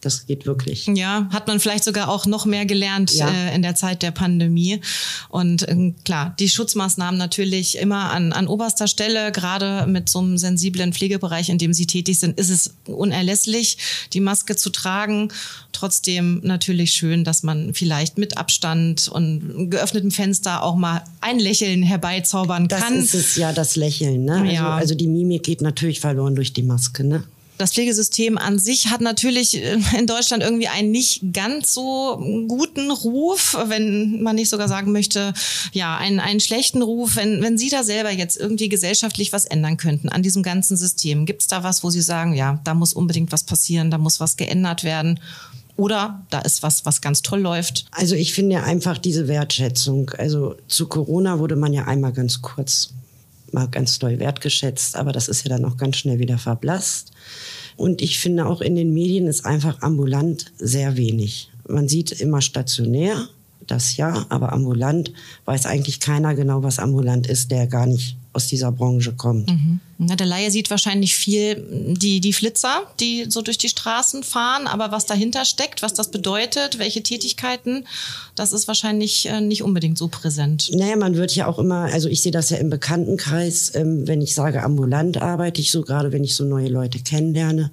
Das 0.00 0.26
geht 0.26 0.46
wirklich. 0.46 0.86
Ja, 0.86 1.28
hat 1.32 1.46
man 1.46 1.58
vielleicht 1.58 1.84
sogar 1.84 2.08
auch 2.08 2.26
noch 2.26 2.44
mehr 2.44 2.66
gelernt 2.66 3.14
ja. 3.14 3.28
äh, 3.28 3.54
in 3.54 3.62
der 3.62 3.74
Zeit 3.74 4.02
der 4.02 4.10
Pandemie. 4.10 4.80
Und 5.28 5.68
äh, 5.68 5.92
klar, 6.04 6.34
die 6.38 6.48
Schutzmaßnahmen 6.48 7.18
natürlich 7.18 7.78
immer 7.78 8.10
an, 8.12 8.32
an 8.32 8.46
oberster 8.46 8.88
Stelle. 8.88 9.32
Gerade 9.32 9.86
mit 9.86 10.08
so 10.08 10.18
einem 10.18 10.38
sensiblen 10.38 10.92
Pflegebereich, 10.92 11.48
in 11.48 11.58
dem 11.58 11.72
Sie 11.72 11.86
tätig 11.86 12.18
sind, 12.18 12.38
ist 12.38 12.50
es 12.50 12.74
unerlässlich, 12.86 13.78
die 14.12 14.20
Maske 14.20 14.56
zu 14.56 14.70
tragen. 14.70 15.32
Trotzdem 15.72 16.40
natürlich 16.42 16.92
schön, 16.92 17.24
dass 17.24 17.42
man 17.42 17.74
vielleicht 17.74 18.16
mit 18.16 18.38
Abstand 18.38 19.08
und 19.08 19.70
geöffnetem 19.70 20.10
Fenster 20.10 20.62
auch 20.62 20.76
mal 20.76 21.02
ein 21.20 21.38
Lächeln 21.38 21.82
herbeizaubern 21.82 22.68
kann. 22.68 23.00
Das 23.00 23.14
ist 23.14 23.14
es 23.14 23.36
ja, 23.36 23.52
das 23.52 23.76
Lächeln. 23.76 24.24
Ne? 24.24 24.36
Also, 24.36 24.52
ja. 24.52 24.74
also 24.74 24.94
die 24.94 25.06
Mimik 25.06 25.42
geht 25.42 25.60
natürlich 25.60 26.00
verloren 26.00 26.34
durch 26.34 26.52
die 26.52 26.62
Maske. 26.62 27.04
Ne? 27.04 27.24
Das 27.58 27.72
Pflegesystem 27.72 28.38
an 28.38 28.58
sich 28.58 28.88
hat 28.88 29.00
natürlich 29.00 29.62
äh, 29.62 29.78
in 29.98 30.06
Deutschland 30.06 30.42
irgendwie 30.42 30.68
einen 30.68 30.90
nicht 30.90 31.32
ganz 31.32 31.72
so 31.72 32.16
guten 32.48 32.90
Ruf, 32.90 33.56
wenn 33.66 34.22
man 34.22 34.36
nicht 34.36 34.48
sogar 34.48 34.68
sagen 34.68 34.92
möchte, 34.92 35.32
ja, 35.72 35.96
einen, 35.96 36.20
einen 36.20 36.40
schlechten 36.40 36.82
Ruf. 36.82 37.16
Wenn, 37.16 37.42
wenn 37.42 37.58
Sie 37.58 37.70
da 37.70 37.82
selber 37.82 38.10
jetzt 38.10 38.36
irgendwie 38.36 38.68
gesellschaftlich 38.68 39.32
was 39.32 39.46
ändern 39.46 39.76
könnten 39.76 40.08
an 40.08 40.22
diesem 40.22 40.42
ganzen 40.42 40.76
System, 40.76 41.26
gibt 41.26 41.42
es 41.42 41.48
da 41.48 41.62
was, 41.62 41.82
wo 41.82 41.90
Sie 41.90 42.02
sagen, 42.02 42.34
ja, 42.34 42.60
da 42.64 42.74
muss 42.74 42.92
unbedingt 42.92 43.32
was 43.32 43.44
passieren, 43.44 43.90
da 43.90 43.98
muss 43.98 44.20
was 44.20 44.36
geändert 44.36 44.84
werden? 44.84 45.20
Oder 45.76 46.24
da 46.30 46.40
ist 46.40 46.62
was, 46.62 46.86
was 46.86 47.02
ganz 47.02 47.20
toll 47.20 47.40
läuft. 47.40 47.84
Also 47.90 48.14
ich 48.14 48.32
finde 48.32 48.62
einfach 48.62 48.96
diese 48.96 49.28
Wertschätzung. 49.28 50.10
Also 50.16 50.56
zu 50.68 50.86
Corona 50.88 51.38
wurde 51.38 51.56
man 51.56 51.74
ja 51.74 51.84
einmal 51.84 52.12
ganz 52.12 52.40
kurz 52.40 52.94
mal 53.52 53.66
ganz 53.66 53.98
doll 53.98 54.18
wertgeschätzt, 54.18 54.96
aber 54.96 55.12
das 55.12 55.28
ist 55.28 55.44
ja 55.44 55.50
dann 55.50 55.64
auch 55.64 55.76
ganz 55.76 55.96
schnell 55.96 56.18
wieder 56.18 56.38
verblasst. 56.38 57.12
Und 57.76 58.00
ich 58.00 58.18
finde 58.18 58.46
auch 58.46 58.60
in 58.60 58.74
den 58.74 58.92
Medien 58.92 59.26
ist 59.26 59.44
einfach 59.44 59.82
ambulant 59.82 60.52
sehr 60.58 60.96
wenig. 60.96 61.50
Man 61.68 61.88
sieht 61.88 62.12
immer 62.12 62.40
stationär, 62.40 63.28
das 63.66 63.96
ja, 63.96 64.26
aber 64.28 64.52
ambulant 64.52 65.12
weiß 65.44 65.66
eigentlich 65.66 66.00
keiner 66.00 66.34
genau, 66.34 66.62
was 66.62 66.78
ambulant 66.78 67.26
ist, 67.26 67.50
der 67.50 67.66
gar 67.66 67.86
nicht 67.86 68.16
aus 68.36 68.46
dieser 68.46 68.70
Branche 68.70 69.12
kommt. 69.12 69.50
Mhm. 69.50 69.80
Ja, 69.98 70.14
der 70.14 70.26
Laie 70.26 70.50
sieht 70.50 70.70
wahrscheinlich 70.70 71.16
viel 71.16 71.56
die, 71.98 72.20
die 72.20 72.34
Flitzer, 72.34 72.82
die 73.00 73.26
so 73.28 73.40
durch 73.40 73.56
die 73.56 73.70
Straßen 73.70 74.22
fahren, 74.22 74.66
aber 74.66 74.92
was 74.92 75.06
dahinter 75.06 75.46
steckt, 75.46 75.82
was 75.82 75.94
das 75.94 76.10
bedeutet, 76.10 76.78
welche 76.78 77.02
Tätigkeiten, 77.02 77.86
das 78.34 78.52
ist 78.52 78.68
wahrscheinlich 78.68 79.26
äh, 79.26 79.40
nicht 79.40 79.62
unbedingt 79.62 79.96
so 79.96 80.08
präsent. 80.08 80.70
Naja, 80.74 80.96
man 80.96 81.16
wird 81.16 81.34
ja 81.34 81.46
auch 81.46 81.58
immer, 81.58 81.84
also 81.92 82.08
ich 82.08 82.20
sehe 82.20 82.32
das 82.32 82.50
ja 82.50 82.58
im 82.58 82.68
Bekanntenkreis, 82.68 83.74
ähm, 83.74 84.06
wenn 84.06 84.20
ich 84.20 84.34
sage 84.34 84.62
ambulant 84.62 85.20
arbeite 85.20 85.60
ich 85.62 85.72
so, 85.72 85.80
gerade 85.82 86.12
wenn 86.12 86.22
ich 86.22 86.34
so 86.34 86.44
neue 86.44 86.68
Leute 86.68 86.98
kennenlerne. 86.98 87.70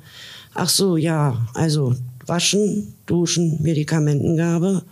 Ach 0.53 0.69
so, 0.69 0.95
ja, 0.95 1.45
also 1.53 1.95
waschen, 2.25 2.93
duschen, 3.05 3.61
Medikamentengabe 3.61 4.83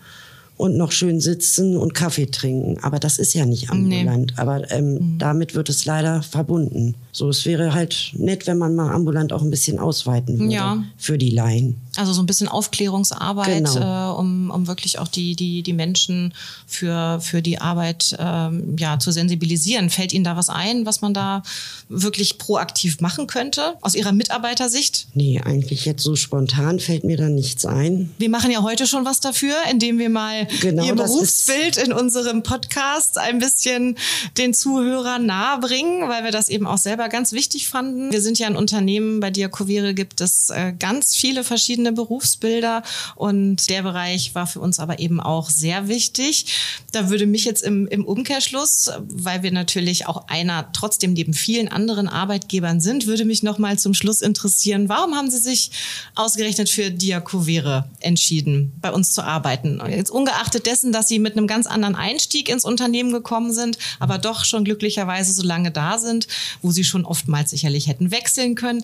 und 0.61 0.77
noch 0.77 0.91
schön 0.91 1.19
sitzen 1.19 1.75
und 1.75 1.95
Kaffee 1.95 2.27
trinken. 2.27 2.77
Aber 2.83 2.99
das 2.99 3.17
ist 3.17 3.33
ja 3.33 3.47
nicht 3.47 3.71
ambulant. 3.71 4.33
Nee. 4.35 4.37
Aber 4.37 4.69
ähm, 4.69 4.93
mhm. 4.93 5.17
damit 5.17 5.55
wird 5.55 5.69
es 5.69 5.85
leider 5.85 6.21
verbunden. 6.21 6.93
So, 7.11 7.29
es 7.29 7.45
wäre 7.45 7.73
halt 7.73 8.11
nett, 8.13 8.47
wenn 8.47 8.57
man 8.57 8.75
mal 8.75 8.93
ambulant 8.93 9.33
auch 9.33 9.41
ein 9.41 9.49
bisschen 9.49 9.79
ausweiten 9.79 10.39
würde 10.39 10.53
ja. 10.53 10.83
für 10.97 11.17
die 11.17 11.29
Laien. 11.29 11.75
Also 11.97 12.13
so 12.13 12.21
ein 12.21 12.25
bisschen 12.25 12.47
Aufklärungsarbeit, 12.47 13.65
genau. 13.65 14.13
äh, 14.15 14.19
um, 14.19 14.49
um 14.49 14.67
wirklich 14.67 14.97
auch 14.99 15.09
die, 15.09 15.35
die, 15.35 15.61
die 15.61 15.73
Menschen 15.73 16.33
für, 16.65 17.19
für 17.19 17.41
die 17.41 17.59
Arbeit 17.59 18.15
ähm, 18.17 18.75
ja, 18.79 18.97
zu 18.97 19.11
sensibilisieren. 19.11 19.89
Fällt 19.89 20.13
Ihnen 20.13 20.23
da 20.23 20.37
was 20.37 20.49
ein, 20.49 20.85
was 20.85 21.01
man 21.01 21.13
da 21.13 21.43
wirklich 21.89 22.37
proaktiv 22.37 23.01
machen 23.01 23.27
könnte, 23.27 23.75
aus 23.81 23.95
Ihrer 23.95 24.13
Mitarbeitersicht? 24.13 25.07
Nee, 25.13 25.41
eigentlich 25.43 25.85
jetzt 25.85 26.03
so 26.03 26.15
spontan 26.15 26.79
fällt 26.79 27.03
mir 27.03 27.17
da 27.17 27.27
nichts 27.27 27.65
ein. 27.65 28.11
Wir 28.17 28.29
machen 28.29 28.51
ja 28.51 28.63
heute 28.63 28.87
schon 28.87 29.03
was 29.03 29.19
dafür, 29.19 29.55
indem 29.69 29.99
wir 29.99 30.09
mal 30.09 30.47
genau, 30.61 30.85
Ihr 30.85 30.95
Berufsbild 30.95 31.77
in 31.77 31.91
unserem 31.91 32.43
Podcast 32.43 33.17
ein 33.17 33.39
bisschen 33.39 33.97
den 34.37 34.53
Zuhörern 34.53 35.25
nahebringen, 35.25 36.07
weil 36.07 36.23
wir 36.23 36.31
das 36.31 36.47
eben 36.47 36.65
auch 36.65 36.77
selber 36.77 37.00
ganz 37.08 37.31
wichtig 37.31 37.67
fanden. 37.67 38.12
Wir 38.12 38.22
sind 38.22 38.39
ja 38.39 38.48
ein 38.48 38.55
Unternehmen, 38.55 39.20
bei 39.20 39.31
Diakovere 39.31 39.93
gibt 39.93 40.22
es 40.22 40.50
äh, 40.50 40.74
ganz 40.77 41.15
viele 41.15 41.43
verschiedene 41.43 41.91
Berufsbilder 41.91 42.84
und 43.15 43.70
der 43.70 43.84
Bereich 43.84 44.36
war 44.36 44.48
für 44.48 44.60
uns 44.60 44.79
aber 44.79 45.00
eben 45.00 45.20
auch 45.20 45.50
sehr 45.50 45.88
wichtig. 45.88 46.46
Da 46.91 47.10
würde 47.10 47.25
mich 47.25 47.46
jetzt 47.46 47.63
im, 47.63 47.88
im 47.88 48.05
Umkehrschluss, 48.05 48.89
weil 49.00 49.43
wir 49.43 49.51
natürlich 49.51 50.08
auch 50.08 50.27
einer 50.27 50.72
trotzdem 50.74 51.13
neben 51.13 51.34
vielen 51.34 51.67
anderen 51.67 52.08
Arbeitgebern 52.08 52.79
sind, 52.79 53.08
würde 53.08 53.25
mich 53.25 53.43
noch 53.43 53.58
mal 53.58 53.77
zum 53.79 53.93
Schluss 53.93 54.22
interessieren, 54.22 54.89
warum 54.89 55.15
haben 55.15 55.29
Sie 55.29 55.39
sich 55.39 55.72
ausgerechnet 56.15 56.70
für 56.70 56.91
Diakovere 56.91 57.86
entschieden, 58.00 58.72
bei 58.81 58.91
uns 58.91 59.13
zu 59.13 59.24
arbeiten? 59.24 59.81
Jetzt 59.89 60.12
ungeachtet 60.12 60.65
dessen, 60.65 60.91
dass 60.91 61.08
Sie 61.08 61.20
mit 61.20 61.38
einem 61.38 61.48
ganz 61.48 61.67
anderen 61.67 61.96
Einstieg 61.96 62.50
ins 62.50 62.65
Unternehmen 62.65 63.12
gekommen 63.12 63.53
sind, 63.53 63.77
aber 64.00 64.17
doch 64.17 64.46
schon 64.46 64.63
glücklicherweise 64.63 65.34
so 65.34 65.43
lange 65.43 65.72
da 65.72 65.98
sind, 65.98 66.27
wo 66.62 66.72
Sie 66.72 66.84
schon 66.91 67.05
oftmals 67.05 67.50
sicherlich 67.50 67.88
hätten 67.88 68.12
wechseln 68.12 68.55
können. 68.55 68.83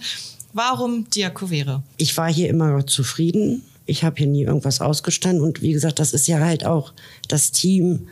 Warum 0.53 1.09
Diakovere? 1.09 1.83
Ich 1.97 2.17
war 2.17 2.31
hier 2.33 2.49
immer 2.49 2.87
zufrieden. 2.87 3.61
Ich 3.85 4.03
habe 4.03 4.17
hier 4.17 4.27
nie 4.27 4.43
irgendwas 4.43 4.81
ausgestanden. 4.81 5.43
Und 5.43 5.61
wie 5.61 5.73
gesagt, 5.73 5.99
das 5.99 6.13
ist 6.13 6.27
ja 6.27 6.39
halt 6.39 6.65
auch 6.65 6.93
das 7.27 7.51
Team, 7.51 8.07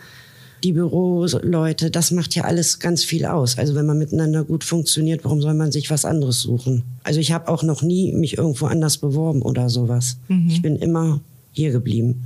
die 0.64 0.72
Büroleute, 0.72 1.92
das 1.92 2.12
macht 2.12 2.34
ja 2.34 2.44
alles 2.44 2.80
ganz 2.80 3.04
viel 3.04 3.25
aus. 3.25 3.58
Also 3.58 3.75
wenn 3.75 3.86
man 3.86 3.98
miteinander 3.98 4.44
gut 4.44 4.64
funktioniert, 4.64 5.24
warum 5.24 5.42
soll 5.42 5.54
man 5.54 5.72
sich 5.72 5.90
was 5.92 6.06
anderes 6.06 6.42
suchen? 6.42 6.84
Also 7.04 7.20
ich 7.20 7.32
habe 7.32 7.50
auch 7.50 7.62
noch 7.62 7.82
nie 7.82 8.14
mich 8.14 8.38
irgendwo 8.38 8.66
anders 8.66 8.98
beworben 8.98 9.42
oder 9.42 9.70
sowas. 9.70 10.18
Mhm. 10.28 10.50
Ich 10.50 10.62
bin 10.62 10.75
immer 10.78 11.22
hier 11.52 11.72
geblieben. 11.72 12.25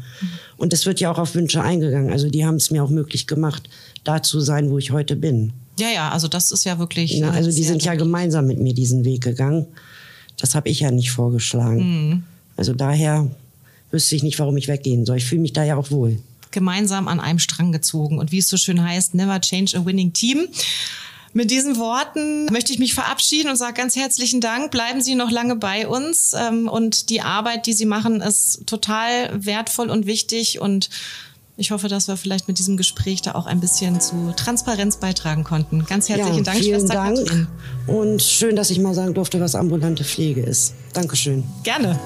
Und 0.58 0.74
es 0.74 0.86
wird 0.86 1.00
ja 1.00 1.12
auch 1.12 1.20
auf 1.20 1.36
Wünsche 1.36 1.62
eingegangen. 1.62 2.12
Also 2.12 2.30
die 2.30 2.46
haben 2.46 2.56
es 2.56 2.72
mir 2.72 2.84
auch 2.84 2.90
möglich 2.90 3.28
gemacht, 3.28 3.70
da 4.04 4.24
zu 4.24 4.40
sein, 4.40 4.72
wo 4.72 4.78
ich 4.78 4.92
heute 4.92 5.16
bin. 5.16 5.54
Ja, 5.80 5.90
ja, 5.90 6.10
also 6.10 6.28
das 6.28 6.52
ist 6.52 6.66
ja 6.66 6.80
wirklich. 6.80 7.12
Ja, 7.12 7.30
also 7.32 7.52
die 7.52 7.64
sind 7.64 7.84
ja 7.84 7.96
gemeinsam 7.96 8.48
mit 8.48 8.60
mir 8.60 8.74
diesen 8.74 9.06
Weg 9.06 9.24
gegangen. 9.24 9.68
Das 10.38 10.56
habe 10.56 10.70
ich 10.70 10.80
ja 10.82 10.92
nicht 10.92 11.12
vorgeschlagen. 11.12 12.10
Mhm. 12.10 12.24
Also 12.58 12.74
daher 12.74 13.30
wüsste 13.92 14.16
ich 14.16 14.24
nicht, 14.24 14.40
warum 14.40 14.58
ich 14.58 14.68
weggehen 14.68 15.06
soll. 15.06 15.18
Ich 15.18 15.26
fühle 15.26 15.42
mich 15.42 15.54
da 15.54 15.64
ja 15.64 15.76
auch 15.76 15.92
wohl. 15.92 16.20
Gemeinsam 16.52 17.08
an 17.08 17.20
einem 17.20 17.40
Strang 17.40 17.72
gezogen. 17.72 18.20
Und 18.20 18.32
wie 18.32 18.40
es 18.40 18.48
so 18.48 18.58
schön 18.58 18.84
heißt, 18.84 19.14
never 19.14 19.40
change 19.40 19.78
a 19.78 19.86
winning 19.86 20.14
team. 20.14 20.48
Mit 21.32 21.52
diesen 21.52 21.78
Worten 21.78 22.46
möchte 22.52 22.74
ich 22.74 22.80
mich 22.80 22.96
verabschieden 22.96 23.50
und 23.50 23.56
sage 23.56 23.74
ganz 23.74 23.96
herzlichen 23.96 24.42
Dank. 24.42 24.72
Bleiben 24.72 25.02
Sie 25.02 25.14
noch 25.14 25.30
lange 25.30 25.56
bei 25.56 25.88
uns. 25.88 26.34
Ähm, 26.34 26.68
und 26.68 27.10
die 27.10 27.22
Arbeit, 27.22 27.68
die 27.68 27.74
Sie 27.74 27.86
machen, 27.86 28.22
ist 28.22 28.66
total 28.66 29.46
wertvoll 29.46 29.90
und 29.90 30.08
wichtig. 30.08 30.60
Und 30.60 30.90
ich 31.60 31.72
hoffe, 31.72 31.90
dass 31.90 32.08
wir 32.08 32.16
vielleicht 32.16 32.48
mit 32.48 32.58
diesem 32.58 32.78
Gespräch 32.78 33.22
da 33.22 33.36
auch 33.36 33.46
ein 33.46 33.60
bisschen 33.60 34.00
zu 34.00 34.34
Transparenz 34.36 34.98
beitragen 34.98 35.44
konnten. 35.44 35.86
Ganz 35.86 36.08
herzlichen 36.08 36.38
ja, 36.38 36.44
Dank, 36.44 36.58
vielen 36.58 36.80
Schwester 36.80 36.94
Dank. 36.94 37.18
Katrin. 37.18 37.48
Und 37.86 38.22
schön, 38.22 38.56
dass 38.56 38.70
ich 38.70 38.80
mal 38.80 38.94
sagen 38.94 39.14
durfte, 39.14 39.42
was 39.42 39.56
ambulante 39.56 40.06
Pflege 40.06 40.42
ist. 40.42 40.74
Dankeschön. 40.94 41.44
Gerne. 41.64 42.00